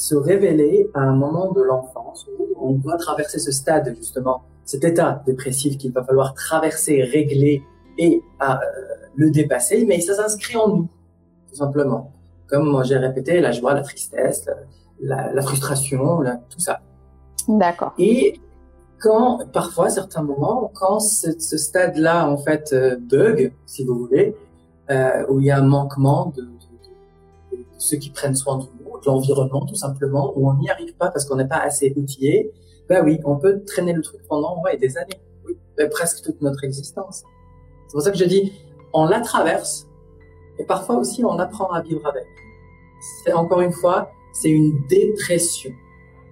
se 0.03 0.15
révéler 0.15 0.89
à 0.93 0.99
un 0.99 1.15
moment 1.15 1.53
de 1.53 1.61
l'enfance 1.61 2.27
où 2.37 2.45
on 2.59 2.73
doit 2.73 2.97
traverser 2.97 3.39
ce 3.39 3.53
stade, 3.53 3.95
justement, 3.95 4.41
cet 4.65 4.83
état 4.83 5.23
dépressif 5.25 5.77
qu'il 5.77 5.93
va 5.93 6.03
falloir 6.03 6.33
traverser, 6.33 7.03
régler 7.03 7.63
et 7.97 8.21
euh, 8.41 8.53
le 9.15 9.31
dépasser, 9.31 9.85
mais 9.85 10.01
ça 10.01 10.13
s'inscrit 10.15 10.57
en 10.57 10.67
nous, 10.67 10.87
tout 11.49 11.55
simplement. 11.55 12.11
Comme 12.47 12.83
j'ai 12.83 12.97
répété, 12.97 13.39
la 13.39 13.53
joie, 13.53 13.73
la 13.73 13.81
tristesse, 13.81 14.49
la, 14.99 15.31
la 15.31 15.41
frustration, 15.41 16.21
tout 16.49 16.59
ça. 16.59 16.81
D'accord. 17.47 17.93
Et 17.97 18.41
quand 18.99 19.39
parfois 19.53 19.87
certains 19.89 20.23
moments, 20.23 20.69
quand 20.73 20.99
ce, 20.99 21.39
ce 21.39 21.57
stade-là 21.57 22.29
en 22.29 22.37
fait 22.37 22.73
euh, 22.73 22.97
bug, 22.99 23.53
si 23.65 23.85
vous 23.85 23.95
voulez, 23.95 24.35
euh, 24.91 25.25
où 25.29 25.39
il 25.39 25.45
y 25.45 25.51
a 25.51 25.59
un 25.59 25.65
manquement 25.77 26.33
de, 26.35 26.41
de, 26.41 26.47
de, 26.47 27.57
de, 27.57 27.63
ceux 27.77 27.95
qui 27.95 28.09
prennent 28.09 28.35
soin 28.35 28.57
de 28.57 28.63
nous, 28.63 28.82
de 28.99 29.05
l'environnement 29.05 29.65
tout 29.65 29.75
simplement, 29.75 30.33
où 30.35 30.49
on 30.49 30.55
n'y 30.55 30.69
arrive 30.69 30.95
pas 30.95 31.09
parce 31.11 31.25
qu'on 31.25 31.35
n'est 31.35 31.47
pas 31.47 31.59
assez 31.59 31.93
outillé, 31.95 32.51
ben 32.89 33.03
oui, 33.03 33.19
on 33.25 33.37
peut 33.37 33.63
traîner 33.65 33.93
le 33.93 34.01
truc 34.01 34.21
pendant 34.27 34.61
ouais, 34.63 34.77
des 34.77 34.97
années, 34.97 35.21
oui, 35.45 35.57
presque 35.91 36.23
toute 36.23 36.41
notre 36.41 36.63
existence. 36.63 37.23
C'est 37.87 37.93
pour 37.93 38.01
ça 38.01 38.11
que 38.11 38.17
je 38.17 38.25
dis, 38.25 38.53
on 38.93 39.05
la 39.05 39.21
traverse 39.21 39.87
et 40.59 40.65
parfois 40.65 40.97
aussi 40.97 41.23
on 41.23 41.37
apprend 41.39 41.71
à 41.71 41.81
vivre 41.81 42.05
avec. 42.07 42.27
C'est 43.23 43.33
encore 43.33 43.61
une 43.61 43.71
fois, 43.71 44.09
c'est 44.33 44.49
une 44.49 44.73
dépression. 44.87 45.71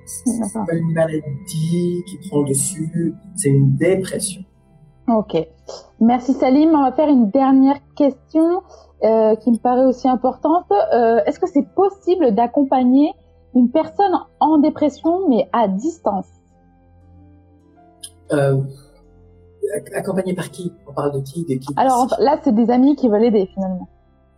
C'est 0.06 0.40
pas 0.54 0.74
une 0.74 0.92
maladie 0.94 2.04
qui 2.06 2.18
prend 2.30 2.42
le 2.42 2.50
dessus, 2.50 3.14
c'est 3.36 3.50
une 3.50 3.76
dépression. 3.76 4.44
Ok. 5.08 5.38
Merci 6.00 6.34
Salim. 6.34 6.70
On 6.70 6.84
va 6.84 6.92
faire 6.92 7.10
une 7.10 7.30
dernière 7.32 7.80
question 7.96 8.62
euh, 9.04 9.36
qui 9.36 9.52
me 9.52 9.58
paraît 9.58 9.86
aussi 9.86 10.08
importante. 10.08 10.72
Euh, 10.72 11.24
Est-ce 11.26 11.40
que 11.40 11.48
c'est 11.48 11.68
possible 11.76 12.34
d'accompagner 12.34 13.14
une 13.56 13.70
personne 13.70 14.14
en 14.40 14.58
dépression 14.58 15.28
mais 15.30 15.50
à 15.54 15.68
distance? 15.68 16.28
Euh, 18.32 18.62
Accompagné 19.96 20.34
par 20.34 20.50
qui? 20.52 20.74
On 20.88 20.94
parle 20.94 21.14
de 21.14 21.20
qui, 21.20 21.46
de 21.46 21.56
qui? 21.56 21.74
Alors 21.78 22.14
là, 22.20 22.40
c'est 22.44 22.54
des 22.54 22.70
amis 22.72 22.96
qui 22.96 23.08
veulent 23.10 23.24
aider 23.24 23.50
finalement. 23.54 23.88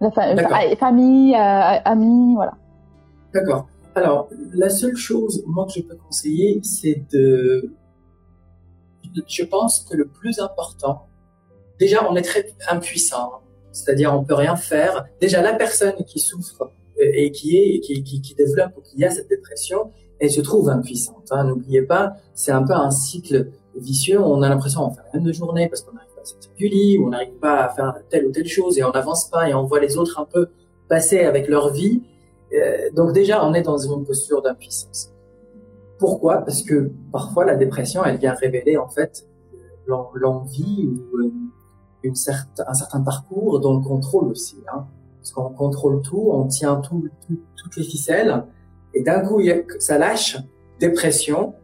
La 0.02 0.12
fa 0.12 0.36
famille, 0.76 1.34
euh, 1.34 1.80
amis, 1.86 2.36
voilà. 2.36 2.54
D'accord. 3.34 3.67
Alors, 3.95 4.28
la 4.54 4.69
seule 4.69 4.95
chose, 4.95 5.43
moi, 5.47 5.65
que 5.65 5.73
je 5.73 5.82
peux 5.82 5.95
conseiller, 5.95 6.60
c'est 6.63 7.06
de... 7.12 7.73
Je 9.28 9.43
pense 9.43 9.82
que 9.82 9.95
le 9.95 10.08
plus 10.08 10.39
important, 10.39 11.08
déjà, 11.80 11.99
on 12.10 12.15
est 12.15 12.23
très 12.23 12.54
impuissant. 12.69 13.42
C'est-à-dire, 13.73 14.13
on 14.13 14.23
peut 14.23 14.36
rien 14.36 14.55
faire. 14.55 15.05
Déjà, 15.19 15.41
la 15.41 15.53
personne 15.53 15.95
qui 16.07 16.19
souffre 16.19 16.71
euh, 17.01 17.12
et 17.13 17.31
qui 17.31 17.57
est, 17.57 17.79
qui, 17.81 18.03
qui, 18.03 18.21
qui 18.21 18.36
développe 18.36 18.71
ou 18.77 18.81
qui 18.81 19.03
a 19.03 19.09
cette 19.09 19.27
dépression, 19.27 19.91
elle 20.19 20.31
se 20.31 20.39
trouve 20.39 20.69
impuissante. 20.69 21.27
Hein. 21.31 21.43
N'oubliez 21.43 21.81
pas, 21.81 22.13
c'est 22.33 22.51
un 22.51 22.63
peu 22.63 22.73
un 22.73 22.91
cycle 22.91 23.49
vicieux. 23.75 24.21
On 24.21 24.41
a 24.41 24.47
l'impression 24.47 24.81
d'en 24.81 24.91
faire 24.91 25.03
la 25.13 25.19
même 25.19 25.33
journée 25.33 25.67
parce 25.67 25.81
qu'on 25.81 25.93
n'arrive 25.93 26.13
pas 26.15 26.21
à 26.21 26.25
sortir 26.25 26.51
du 26.55 26.67
lit, 26.69 26.97
ou 26.97 27.07
on 27.07 27.09
n'arrive 27.09 27.33
pas 27.33 27.65
à 27.65 27.69
faire 27.69 27.95
telle 28.09 28.27
ou 28.27 28.31
telle 28.31 28.47
chose 28.47 28.77
et 28.77 28.83
on 28.86 28.91
n'avance 28.91 29.29
pas 29.29 29.49
et 29.49 29.53
on 29.53 29.65
voit 29.65 29.81
les 29.81 29.97
autres 29.97 30.19
un 30.19 30.25
peu 30.25 30.47
passer 30.88 31.21
avec 31.21 31.49
leur 31.49 31.73
vie 31.73 32.03
euh, 32.53 32.89
donc 32.93 33.13
déjà, 33.13 33.45
on 33.45 33.53
est 33.53 33.63
dans 33.63 33.77
une 33.77 34.05
posture 34.05 34.41
d'impuissance. 34.41 35.12
Pourquoi? 35.97 36.39
Parce 36.39 36.62
que 36.63 36.91
parfois 37.12 37.45
la 37.45 37.55
dépression, 37.55 38.03
elle 38.03 38.17
vient 38.17 38.33
révéler 38.33 38.77
en 38.77 38.89
fait 38.89 39.25
l'envie 39.88 40.88
ou 40.88 41.17
euh, 41.17 41.31
une 42.03 42.15
certain, 42.15 42.63
un 42.67 42.73
certain 42.73 43.01
parcours 43.01 43.59
dans 43.59 43.73
le 43.73 43.81
contrôle 43.81 44.29
aussi. 44.29 44.57
Hein. 44.73 44.85
Parce 45.19 45.31
qu'on 45.31 45.49
contrôle 45.49 46.01
tout, 46.01 46.29
on 46.31 46.47
tient 46.47 46.75
tout, 46.77 47.07
tout, 47.27 47.39
toutes 47.55 47.77
les 47.77 47.83
ficelles, 47.83 48.45
et 48.93 49.01
d'un 49.01 49.21
coup, 49.21 49.41
ça 49.79 49.97
lâche, 49.97 50.37
dépression, 50.79 51.55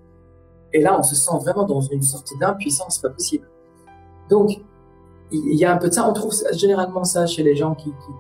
et 0.72 0.82
là, 0.82 0.98
on 0.98 1.04
se 1.04 1.16
sent 1.16 1.38
vraiment 1.42 1.66
dans 1.66 1.82
une 1.82 2.02
sorte 2.02 2.32
d'impuissance 2.40 3.00
pas 3.00 3.10
possible. 3.10 3.48
Donc, 4.30 4.62
il 5.32 5.56
y 5.56 5.66
a 5.66 5.74
un 5.74 5.78
peu 5.78 5.90
de 5.90 5.94
ça. 5.94 6.08
On 6.08 6.14
trouve 6.14 6.34
généralement 6.54 7.04
ça 7.04 7.28
chez 7.28 7.44
les 7.44 7.56
gens 7.56 7.76
qui, 7.76 7.90
qui 7.90 8.12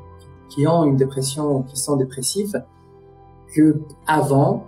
qui 0.50 0.68
ont 0.68 0.84
une 0.84 0.98
dépression 0.98 1.58
ou 1.58 1.64
qui 1.64 1.80
sont 1.80 1.96
dépressifs 1.96 2.56
que 3.56 3.80
avant, 4.06 4.66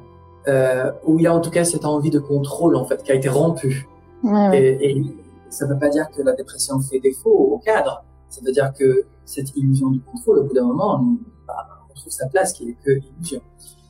euh, 0.47 0.91
où 1.05 1.19
il 1.19 1.23
y 1.23 1.27
a 1.27 1.33
en 1.33 1.41
tout 1.41 1.51
cas 1.51 1.63
cette 1.65 1.85
envie 1.85 2.09
de 2.09 2.19
contrôle 2.19 2.75
en 2.75 2.85
fait 2.85 3.03
qui 3.03 3.11
a 3.11 3.15
été 3.15 3.29
rompue. 3.29 3.87
Ouais, 4.23 4.49
ouais. 4.49 4.77
Et, 4.81 4.97
et, 4.97 5.15
ça 5.51 5.65
ne 5.65 5.73
veut 5.73 5.79
pas 5.79 5.89
dire 5.89 6.09
que 6.09 6.21
la 6.21 6.33
dépression 6.33 6.79
fait 6.79 6.99
défaut 6.99 7.53
au 7.53 7.59
cadre. 7.59 8.03
Ça 8.29 8.41
veut 8.43 8.51
dire 8.51 8.73
que 8.73 9.05
cette 9.25 9.55
illusion 9.55 9.89
du 9.89 9.99
contrôle, 9.99 10.39
au 10.39 10.43
bout 10.43 10.53
d'un 10.53 10.65
moment, 10.65 11.01
on, 11.01 11.17
bah, 11.45 11.67
on, 11.89 11.93
trouve 11.93 12.11
sa 12.11 12.27
place 12.27 12.53
qui 12.53 12.69
est 12.69 12.77
que 12.83 12.91
illusion. 12.91 13.41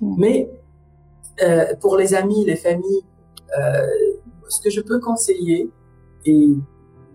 Mm. 0.02 0.16
Mais 0.18 0.52
euh, 1.44 1.76
pour 1.80 1.96
les 1.98 2.14
amis, 2.14 2.46
les 2.46 2.56
familles, 2.56 3.04
euh, 3.58 3.88
ce 4.50 4.60
que 4.62 4.70
je 4.70 4.82
peux 4.82 5.00
conseiller 5.00 5.72
et 6.26 6.56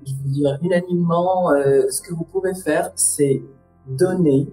je 0.06 0.12
veux 0.24 0.30
dire 0.30 0.58
unanimement, 0.62 1.50
euh, 1.50 1.88
ce 1.90 2.00
que 2.00 2.14
vous 2.14 2.24
pouvez 2.24 2.54
faire, 2.54 2.92
c'est 2.94 3.42
donner 3.86 4.48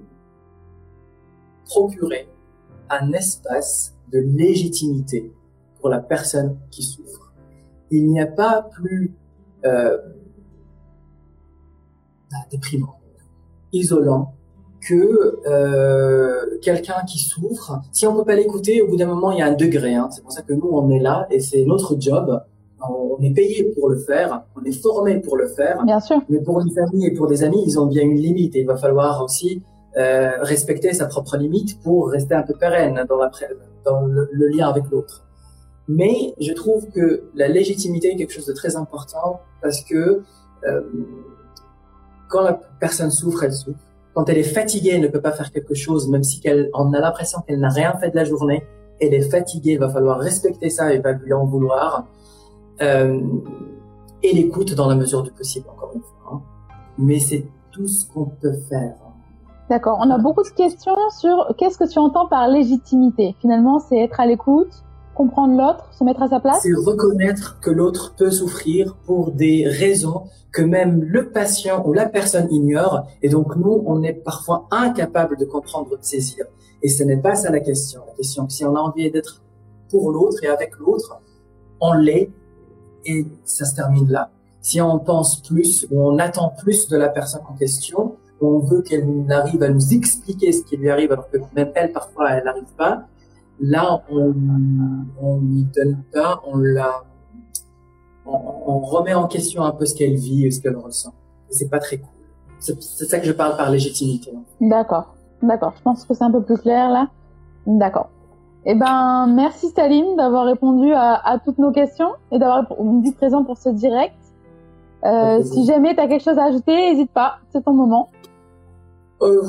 procurer 1.66 2.28
un 2.90 3.14
espace 3.14 3.96
de 4.12 4.20
légitimité 4.20 5.32
pour 5.80 5.90
la 5.90 6.00
personne 6.00 6.58
qui 6.72 6.84
souffre. 6.84 7.34
Il 7.92 8.08
n'y 8.08 8.20
a 8.22 8.28
pas 8.28 8.64
plus 8.64 9.14
euh, 9.66 9.98
déprimant, 12.52 12.96
isolant, 13.72 14.34
que 14.88 15.40
euh, 15.48 16.58
quelqu'un 16.62 17.04
qui 17.08 17.20
souffre, 17.20 17.80
si 17.92 18.06
on 18.06 18.16
peut 18.16 18.26
pas 18.26 18.36
l'écouter, 18.36 18.82
au 18.82 18.88
bout 18.88 18.98
d'un 18.98 19.08
moment, 19.08 19.32
il 19.32 19.40
y 19.40 19.42
a 19.42 19.48
un 19.48 19.54
degré. 19.54 19.96
Hein. 19.96 20.10
C'est 20.12 20.22
pour 20.22 20.32
ça 20.32 20.42
que 20.42 20.54
nous, 20.54 20.70
on 20.72 20.90
est 20.90 21.00
là 21.00 21.28
et 21.32 21.40
c'est 21.40 21.64
notre 21.66 22.00
job. 22.00 22.42
On 22.86 23.18
est 23.22 23.34
payé 23.34 23.72
pour 23.76 23.90
le 23.90 23.98
faire, 23.98 24.44
on 24.58 24.64
est 24.66 24.74
formé 24.74 25.22
pour 25.22 25.38
le 25.38 25.48
faire. 25.48 25.82
Bien 25.86 26.02
sûr. 26.02 26.20
Mais 26.28 26.40
pour 26.42 26.60
une 26.60 26.72
famille 26.72 27.06
et 27.06 27.12
pour 27.12 27.28
des 27.28 27.44
amis, 27.44 27.64
ils 27.66 27.80
ont 27.80 27.86
bien 27.86 28.04
une 28.04 28.18
limite 28.18 28.58
et 28.58 28.62
il 28.62 28.68
va 28.68 28.76
falloir 28.76 29.24
aussi 29.24 29.62
euh, 29.96 30.32
respecter 30.42 30.92
sa 30.92 31.06
propre 31.06 31.38
limite 31.38 31.82
pour 31.82 32.10
rester 32.10 32.36
un 32.36 32.42
peu 32.42 32.54
pérenne 32.54 33.06
dans, 33.08 33.16
la, 33.16 33.32
dans 33.86 34.06
le, 34.06 34.28
le 34.34 34.48
lien 34.50 34.68
avec 34.68 34.90
l'autre. 34.92 35.24
Mais 35.88 36.34
je 36.40 36.54
trouve 36.54 36.90
que 36.92 37.24
la 37.36 37.48
légitimité 37.48 38.12
est 38.12 38.16
quelque 38.16 38.34
chose 38.34 38.46
de 38.46 38.54
très 38.54 38.76
important 38.76 39.42
parce 39.62 39.84
que 39.84 40.24
euh, 40.66 40.82
quand 42.30 42.42
la 42.42 42.54
personne 42.80 43.12
souffre, 43.12 43.44
elle 43.44 43.54
souffre 43.54 43.80
quand 44.14 44.30
elle 44.30 44.38
est 44.38 44.44
fatiguée, 44.44 44.92
elle 44.94 45.02
ne 45.02 45.08
peut 45.08 45.22
pas 45.22 45.32
faire 45.32 45.52
quelque 45.52 45.74
chose, 45.74 46.08
même 46.08 46.24
si 46.24 46.40
elle, 46.46 46.70
on 46.74 46.94
a 46.94 47.00
l'impression 47.00 47.42
qu'elle 47.42 47.60
n'a 47.60 47.70
rien 47.70 47.94
fait 47.94 48.12
de 48.12 48.16
la 48.16 48.24
journée. 48.24 48.64
Elle 49.02 49.14
est 49.14 49.30
fatiguée, 49.30 49.74
il 49.74 49.80
va 49.80 49.90
falloir 49.90 50.20
respecter 50.20 50.70
ça 50.70 50.94
et 50.94 51.02
pas 51.02 51.14
lui 51.14 51.34
en 51.34 51.46
vouloir. 51.46 52.06
Euh, 52.82 53.20
et 54.22 54.34
l'écoute 54.34 54.76
dans 54.76 54.88
la 54.88 54.96
mesure 54.96 55.24
du 55.24 55.32
possible, 55.32 55.68
encore 55.70 55.92
une 55.96 56.02
fois. 56.02 56.34
Hein. 56.34 56.42
Mais 56.98 57.20
c'est 57.20 57.46
tout 57.72 57.88
ce 57.88 58.06
qu'on 58.06 58.26
peut 58.26 58.54
faire. 58.70 58.96
D'accord. 59.70 59.98
On 60.00 60.10
a 60.12 60.18
beaucoup 60.20 60.44
de 60.44 60.50
questions 60.50 60.96
sur 61.20 61.56
qu'est-ce 61.58 61.78
que 61.78 61.90
tu 61.90 61.98
entends 61.98 62.28
par 62.28 62.48
légitimité? 62.48 63.36
Finalement, 63.40 63.80
c'est 63.80 63.98
être 63.98 64.20
à 64.20 64.28
l'écoute, 64.28 64.84
comprendre 65.14 65.58
l'autre, 65.58 65.90
se 65.98 66.04
mettre 66.04 66.24
à 66.24 66.28
sa 66.28 66.40
place 66.40 66.60
C'est 66.64 66.74
reconnaître 66.74 67.60
que 67.60 67.70
l'autre 67.70 68.16
peut 68.18 68.32
souffrir 68.32 68.96
pour 69.06 69.32
des 69.32 69.68
raisons 69.68 70.24
que 70.52 70.62
même 70.62 71.04
le 71.04 71.30
patient 71.30 71.84
ou 71.86 71.94
la 71.94 72.06
personne 72.06 72.48
ignore. 72.52 73.08
Et 73.22 73.30
donc, 73.30 73.56
nous, 73.56 73.84
on 73.86 74.04
est 74.04 74.14
parfois 74.14 74.68
incapable 74.72 75.38
de 75.38 75.46
comprendre, 75.46 75.98
de 75.98 76.04
saisir. 76.04 76.46
Et 76.82 76.90
ce 76.90 77.04
n'est 77.04 77.18
pas 77.18 77.36
ça 77.36 77.50
la 77.50 77.60
question. 77.60 78.02
La 78.08 78.14
question, 78.14 78.48
si 78.50 78.64
on 78.66 78.76
a 78.76 78.80
envie 78.80 79.10
d'être 79.10 79.42
pour 79.90 80.12
l'autre 80.12 80.44
et 80.44 80.48
avec 80.48 80.78
l'autre, 80.78 81.20
on 81.82 81.94
l'est 81.94 82.30
et 83.06 83.26
ça 83.46 83.66
se 83.66 83.76
termine 83.76 84.10
là. 84.10 84.30
Si 84.62 84.80
on 84.80 85.00
pense 85.00 85.42
plus 85.42 85.88
ou 85.92 86.02
on 86.02 86.20
attend 86.20 86.54
plus 86.62 86.88
de 86.88 86.98
la 86.98 87.10
personne 87.10 87.42
en 87.50 87.54
question, 87.54 88.16
on 88.42 88.60
veut 88.60 88.82
qu'elle 88.82 89.26
arrive 89.30 89.64
à 89.64 89.70
nous 89.70 89.94
expliquer 89.94 90.52
ce 90.52 90.64
qui 90.64 90.78
lui 90.78 90.90
arrive 90.90 91.12
alors 91.12 91.30
que 91.30 91.38
même 91.56 91.72
elle, 91.76 91.92
parfois, 91.92 92.32
elle 92.32 92.44
n'arrive 92.44 92.72
pas, 92.78 93.06
Là, 93.66 94.04
on 94.12 94.34
on 95.22 95.38
n'y 95.38 95.64
donne 95.64 96.04
pas, 96.12 96.42
on 96.46 96.58
la, 96.58 97.04
on, 98.26 98.80
remet 98.80 99.14
en 99.14 99.28
question 99.28 99.64
un 99.64 99.72
peu 99.72 99.86
ce 99.86 99.96
qu'elle 99.96 100.16
vit 100.16 100.46
et 100.46 100.52
ce 100.52 100.60
qu'elle 100.60 100.76
ressent. 100.76 101.14
C'est 101.50 101.70
pas 101.70 101.80
très 101.80 101.98
cool. 101.98 102.10
C'est 102.60 103.06
ça 103.06 103.20
que 103.20 103.26
je 103.26 103.32
parle 103.32 103.56
par 103.56 103.70
légitimité. 103.72 104.34
D'accord, 104.60 105.16
d'accord. 105.42 105.74
Je 105.78 105.82
pense 105.82 106.04
que 106.04 106.14
c'est 106.14 106.26
un 106.26 106.32
peu 106.32 106.42
plus 106.42 106.58
clair 106.58 106.90
là. 106.90 107.08
D'accord. 107.66 108.10
Eh 108.66 108.76
ben, 108.76 109.28
merci 109.28 109.70
Salim 109.70 110.18
d'avoir 110.18 110.46
répondu 110.46 110.92
à, 110.92 111.14
à, 111.14 111.40
toutes 111.40 111.58
nos 111.58 111.72
questions 111.72 112.12
et 112.32 112.40
d'avoir 112.40 112.66
été 113.00 113.14
présent 113.14 113.46
pour 113.46 113.58
ce 113.58 113.70
direct. 113.70 114.16
Euh, 115.06 115.42
si 115.42 115.66
jamais 115.66 115.96
tu 115.96 116.02
as 116.02 116.08
quelque 116.08 116.24
chose 116.24 116.38
à 116.38 116.46
ajouter, 116.46 116.76
n'hésite 116.76 117.12
pas, 117.12 117.38
c'est 117.54 117.64
ton 117.64 117.74
moment. 117.74 118.10
Euh, 119.22 119.42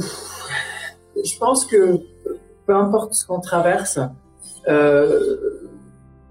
je 1.16 1.36
pense 1.38 1.64
que 1.64 2.00
peu 2.66 2.74
importe 2.74 3.14
ce 3.14 3.26
qu'on 3.26 3.40
traverse, 3.40 3.98
euh, 4.68 5.36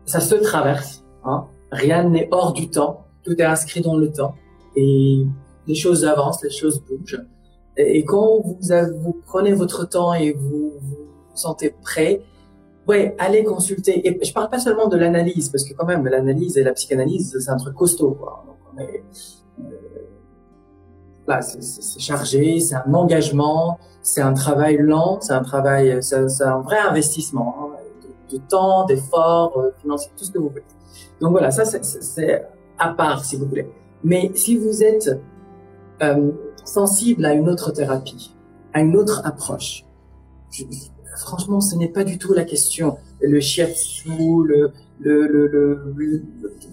ça 0.06 0.20
se 0.20 0.36
traverse. 0.36 1.04
Hein. 1.24 1.46
Rien 1.72 2.10
n'est 2.10 2.28
hors 2.32 2.54
du 2.54 2.70
temps. 2.70 3.06
Tout 3.24 3.40
est 3.40 3.46
inscrit 3.46 3.82
dans 3.82 3.98
le 3.98 4.12
temps. 4.12 4.36
Et 4.76 5.26
les 5.68 5.76
choses 5.76 6.06
avancent, 6.06 6.44
les 6.44 6.50
choses 6.50 6.84
bougent. 6.84 7.24
Et, 7.78 8.04
quand 8.06 8.42
vous, 8.42 8.60
vous 9.02 9.22
prenez 9.26 9.54
votre 9.54 9.88
temps 9.88 10.14
et 10.14 10.34
vous 10.34 10.74
vous 10.80 11.08
sentez 11.34 11.72
prêt, 11.82 12.24
ouais, 12.88 13.16
allez 13.18 13.44
consulter. 13.44 14.08
Et 14.08 14.24
je 14.24 14.34
parle 14.34 14.50
pas 14.50 14.60
seulement 14.60 14.88
de 14.88 14.98
l'analyse, 14.98 15.50
parce 15.50 15.64
que 15.64 15.74
quand 15.74 15.86
même, 15.86 16.06
l'analyse 16.06 16.58
et 16.58 16.64
la 16.64 16.74
psychanalyse, 16.74 17.36
c'est 17.40 17.50
un 17.50 17.58
truc 17.58 17.76
costaud. 17.76 18.12
Quoi. 18.12 18.46
Donc, 18.48 18.80
euh, 18.80 19.68
là, 21.28 21.42
c'est 21.42 22.00
chargé, 22.00 22.60
c'est 22.60 22.76
un 22.76 22.94
engagement, 22.94 23.80
c'est 24.04 24.22
un 24.22 24.34
travail 24.34 24.78
lent, 24.78 25.20
c'est 25.22 25.34
un 25.34 25.42
travail, 25.42 25.98
c'est 26.02 26.44
un 26.44 26.60
vrai 26.60 26.78
investissement 26.78 27.56
hein, 27.60 27.78
de, 28.32 28.38
temps, 28.38 28.86
d'efforts 28.86 29.58
euh, 29.58 29.72
financiers, 29.82 30.12
tout 30.18 30.26
ce 30.26 30.32
que 30.32 30.38
vous 30.38 30.50
voulez. 30.50 30.64
Donc 31.22 31.32
voilà, 31.32 31.50
ça 31.50 31.66
c'est 31.66 32.46
à 32.78 32.90
part 32.90 33.24
si 33.24 33.38
vous 33.38 33.46
voulez. 33.46 33.68
Mais 34.04 34.32
si 34.36 34.58
vous 34.58 34.84
êtes 34.84 35.10
euh, 36.02 36.32
sensible 36.66 37.26
à 37.26 37.34
une 37.34 37.50
autre 37.50 37.72
thérapie, 37.72 38.36
à 38.74 38.82
une 38.82 38.96
autre 38.96 39.22
approche, 39.24 39.86
franchement, 41.18 41.62
ce 41.62 41.76
n'est 41.76 41.88
pas 41.88 42.04
du 42.04 42.18
tout 42.18 42.34
la 42.34 42.44
question. 42.44 42.98
Le 43.22 43.40
shiatsu, 43.40 44.10
le, 44.46 44.72
le, 45.00 45.28
le, 45.28 45.48
le, 45.96 46.24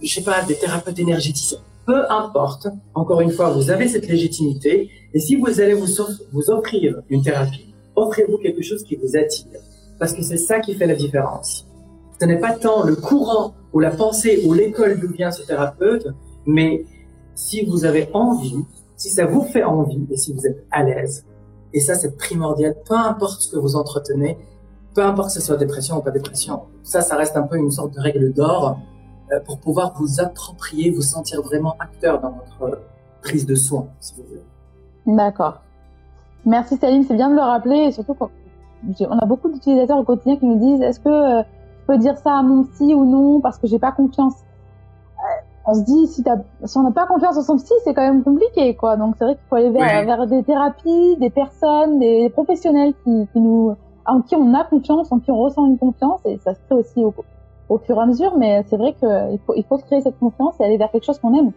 je 0.03 0.13
sais 0.13 0.25
pas, 0.25 0.43
des 0.43 0.57
thérapeutes 0.57 0.99
énergéticiens 0.99 1.61
peu 1.91 2.11
importe, 2.11 2.69
encore 2.95 3.21
une 3.21 3.33
fois, 3.33 3.51
vous 3.51 3.71
avez 3.71 3.89
cette 3.89 4.07
légitimité, 4.07 4.91
et 5.13 5.19
si 5.19 5.37
vous 5.37 5.61
allez 5.61 5.75
vous, 5.75 6.51
offrir 6.51 7.03
une 7.09 7.23
thérapie, 7.23 7.75
offrez-vous 7.97 8.39
quelque 8.39 8.63
chose 8.63 8.85
qui 8.85 8.97
vous 8.97 9.17
attire, 9.17 9.61
parce 9.99 10.13
que 10.13 10.23
c'est 10.23 10.37
ça 10.37 10.61
qui 10.61 10.75
fait 10.75 10.87
la 10.87 10.95
différence. 10.95 11.67
Ce 12.21 12.27
n'est 12.27 12.39
pas 12.39 12.53
tant 12.53 12.85
le 12.85 12.95
courant 12.95 13.55
ou 13.73 13.81
la 13.81 13.91
pensée 13.91 14.43
ou 14.47 14.53
l'école 14.53 15.01
d'où 15.01 15.13
vient 15.13 15.31
ce 15.31 15.43
thérapeute, 15.43 16.07
mais 16.47 16.85
si 17.35 17.65
vous 17.65 17.85
avez 17.85 18.09
envie, 18.13 18.65
si 18.97 19.11
ça 19.11 19.27
vous 19.27 19.43
fait 19.43 19.65
envie 19.65 20.07
et 20.11 20.17
si 20.17 20.33
vous 20.33 20.47
êtes 20.47 20.65
à 20.71 20.85
l'aise, 20.85 21.25
et 21.73 21.81
ça 21.81 21.95
c'est 21.95 22.17
primordial, 22.17 22.77
peu 22.87 22.95
importe 22.95 23.41
ce 23.41 23.51
que 23.51 23.57
vous 23.57 23.75
entretenez, 23.77 24.37
peu 24.95 25.03
importe 25.03 25.29
que 25.29 25.35
ce 25.35 25.41
soit 25.41 25.57
dépression 25.57 25.99
ou 25.99 26.03
pas 26.03 26.11
dépression, 26.11 26.63
ça, 26.83 27.01
ça 27.01 27.17
reste 27.17 27.37
un 27.37 27.43
peu 27.43 27.57
une 27.57 27.71
sorte 27.71 27.95
de 27.95 28.01
règle 28.01 28.33
d'or 28.33 28.79
euh, 29.33 29.41
pour 29.41 29.59
pouvoir 29.59 29.95
vous 29.99 30.21
approprier, 30.21 30.91
vous 30.91 31.03
sentir 31.03 31.43
vraiment 31.43 31.77
acteur 31.79 32.21
dans 32.21 32.33
votre 32.59 32.81
prise 33.23 33.47
de 33.47 33.55
soin, 33.55 33.89
si 34.01 34.15
vous 34.17 34.25
voulez. 34.25 34.43
D'accord. 35.07 35.61
Merci 36.45 36.77
Salim, 36.77 37.03
c'est 37.03 37.15
bien 37.15 37.31
de 37.31 37.35
le 37.35 37.41
rappeler 37.41 37.77
et 37.77 37.93
surtout 37.93 38.15
quand 38.15 38.31
on 39.01 39.19
a 39.19 39.27
beaucoup 39.27 39.51
d'utilisateurs 39.51 39.99
au 39.99 40.05
quotidien 40.05 40.37
qui 40.37 40.47
nous 40.47 40.59
disent 40.59 40.81
est-ce 40.81 41.01
que 41.01 41.09
euh, 41.09 41.43
je 41.43 41.87
peux 41.87 41.99
dire 41.99 42.17
ça 42.19 42.39
à 42.39 42.43
mon 42.43 42.65
psy 42.65 42.95
ou 42.95 43.05
non 43.05 43.41
parce 43.41 43.59
que 43.59 43.67
j'ai 43.67 43.79
pas 43.79 43.93
confiance. 43.93 44.37
Euh, 45.19 45.45
on 45.67 45.75
se 45.75 45.83
dit 45.83 46.07
si, 46.07 46.25
si 46.65 46.79
on 46.79 46.83
n'a 46.83 46.91
pas 46.91 47.07
confiance 47.07 47.37
en 47.37 47.43
son 47.43 47.57
psy, 47.57 47.75
c'est 47.85 47.93
quand 47.93 48.03
même 48.03 48.23
compliqué 48.23 48.75
quoi. 48.75 48.97
Donc 48.97 49.17
c'est 49.19 49.25
vrai 49.25 49.35
qu'il 49.35 49.45
faut 49.49 49.57
aller 49.57 49.71
vers, 49.71 50.05
vers, 50.07 50.27
des 50.27 50.43
thérapies, 50.43 51.17
des 51.19 51.31
personnes, 51.31 51.99
des 51.99 52.31
professionnels 52.31 52.95
qui, 53.05 53.29
qui 53.33 53.41
nous 53.41 53.77
en 54.07 54.23
qui 54.23 54.35
on 54.35 54.55
a 54.55 54.65
confiance, 54.65 55.13
en 55.13 55.21
qui 55.21 55.31
on 55.31 55.39
ressent 55.39 55.67
une 55.67 55.79
confiance 55.79 56.21
et 56.25 56.39
ça 56.39 56.55
se 56.55 56.61
fait 56.69 56.75
aussi 56.75 57.05
au, 57.05 57.15
au 57.69 57.79
fur 57.79 57.97
et 57.97 58.01
à 58.01 58.07
mesure, 58.07 58.37
mais 58.39 58.65
c'est 58.69 58.77
vrai 58.77 58.95
qu'il 58.95 59.39
faut, 59.47 59.55
il 59.55 59.65
faut 59.65 59.79
créer 59.79 60.01
cette 60.01 60.19
confiance 60.19 60.55
et 60.59 60.65
aller 60.65 60.79
vers 60.79 60.91
quelque 60.91 61.05
chose 61.05 61.19
qu'on 61.19 61.35
aime. 61.39 61.53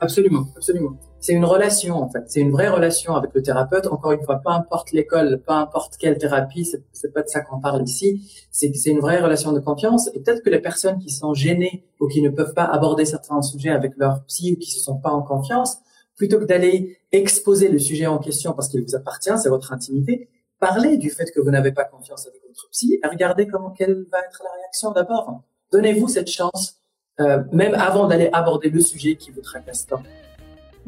Absolument, 0.00 0.44
absolument. 0.56 0.92
C'est 1.20 1.34
une 1.34 1.44
relation 1.44 1.96
en 1.96 2.08
fait, 2.08 2.24
c'est 2.28 2.40
une 2.40 2.50
vraie 2.50 2.68
relation 2.68 3.14
avec 3.14 3.32
le 3.34 3.42
thérapeute. 3.42 3.86
Encore 3.86 4.12
une 4.12 4.22
fois, 4.22 4.40
peu 4.42 4.50
importe 4.50 4.92
l'école, 4.92 5.42
peu 5.46 5.52
importe 5.52 5.98
quelle 5.98 6.16
thérapie, 6.16 6.66
c'est 6.92 7.12
pas 7.12 7.22
de 7.22 7.28
ça 7.28 7.42
qu'on 7.42 7.60
parle 7.60 7.82
ici. 7.82 8.22
C'est 8.50 8.72
c'est 8.74 8.90
une 8.90 9.00
vraie 9.00 9.20
relation 9.20 9.52
de 9.52 9.60
confiance. 9.60 10.08
Et 10.14 10.20
peut-être 10.20 10.42
que 10.42 10.48
les 10.48 10.60
personnes 10.60 10.98
qui 10.98 11.10
sont 11.10 11.34
gênées 11.34 11.84
ou 12.00 12.08
qui 12.08 12.22
ne 12.22 12.30
peuvent 12.30 12.54
pas 12.54 12.64
aborder 12.64 13.04
certains 13.04 13.42
sujets 13.42 13.70
avec 13.70 13.92
leur 13.98 14.24
psy 14.24 14.54
ou 14.54 14.56
qui 14.58 14.70
se 14.70 14.80
sont 14.80 14.96
pas 14.96 15.10
en 15.10 15.20
confiance, 15.22 15.78
plutôt 16.16 16.38
que 16.38 16.44
d'aller 16.44 16.98
exposer 17.12 17.68
le 17.68 17.78
sujet 17.78 18.06
en 18.06 18.18
question 18.18 18.52
parce 18.52 18.68
qu'il 18.68 18.82
vous 18.82 18.94
appartient, 18.94 19.36
c'est 19.42 19.48
votre 19.48 19.72
intimité, 19.72 20.28
parlez 20.58 20.96
du 20.96 21.10
fait 21.10 21.30
que 21.30 21.40
vous 21.40 21.50
n'avez 21.50 21.72
pas 21.72 21.84
confiance 21.84 22.26
avec 22.26 22.40
votre 22.46 22.68
psy 22.70 22.98
et 23.02 23.06
regardez 23.06 23.46
comment 23.46 23.70
quelle 23.70 24.06
va 24.12 24.18
être 24.18 24.42
la 24.44 24.50
réaction 24.58 24.90
d'abord. 24.92 25.42
Donnez-vous 25.72 26.08
cette 26.08 26.30
chance, 26.30 26.76
euh, 27.20 27.42
même 27.52 27.74
avant 27.74 28.06
d'aller 28.06 28.28
aborder 28.32 28.70
le 28.70 28.80
sujet 28.80 29.16
qui 29.16 29.30
vous 29.30 29.40
tracasse 29.40 29.86
tant. 29.86 30.02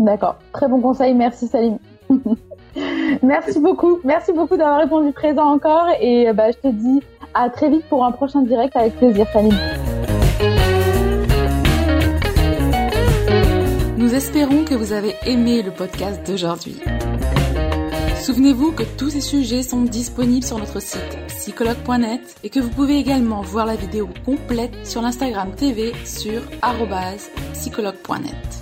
D'accord, 0.02 0.34
très 0.52 0.66
bon 0.66 0.80
conseil, 0.80 1.14
merci 1.14 1.46
Salim. 1.46 1.78
merci 3.22 3.60
beaucoup, 3.60 4.00
merci 4.02 4.32
beaucoup 4.32 4.56
d'avoir 4.56 4.80
répondu 4.80 5.12
présent 5.12 5.44
encore 5.44 5.86
et 6.00 6.28
euh, 6.28 6.32
bah, 6.32 6.50
je 6.50 6.56
te 6.56 6.66
dis 6.74 7.00
à 7.34 7.48
très 7.48 7.70
vite 7.70 7.84
pour 7.88 8.04
un 8.04 8.10
prochain 8.10 8.42
direct 8.42 8.74
avec 8.74 8.96
plaisir 8.96 9.28
Salim. 9.32 9.54
Nous 13.96 14.12
espérons 14.12 14.64
que 14.64 14.74
vous 14.74 14.92
avez 14.92 15.14
aimé 15.24 15.62
le 15.62 15.70
podcast 15.70 16.26
d'aujourd'hui. 16.26 16.80
Souvenez-vous 18.20 18.72
que 18.72 18.82
tous 18.98 19.10
ces 19.10 19.20
sujets 19.20 19.62
sont 19.62 19.82
disponibles 19.82 20.44
sur 20.44 20.58
notre 20.58 20.82
site 20.82 21.16
psychologue.net 21.28 22.36
et 22.42 22.50
que 22.50 22.58
vous 22.58 22.70
pouvez 22.70 22.98
également 22.98 23.42
voir 23.42 23.66
la 23.66 23.76
vidéo 23.76 24.08
complète 24.24 24.84
sur 24.84 25.00
l'Instagram 25.00 25.52
TV 25.54 25.92
sur 26.04 26.42
psychologue.net. 27.52 28.61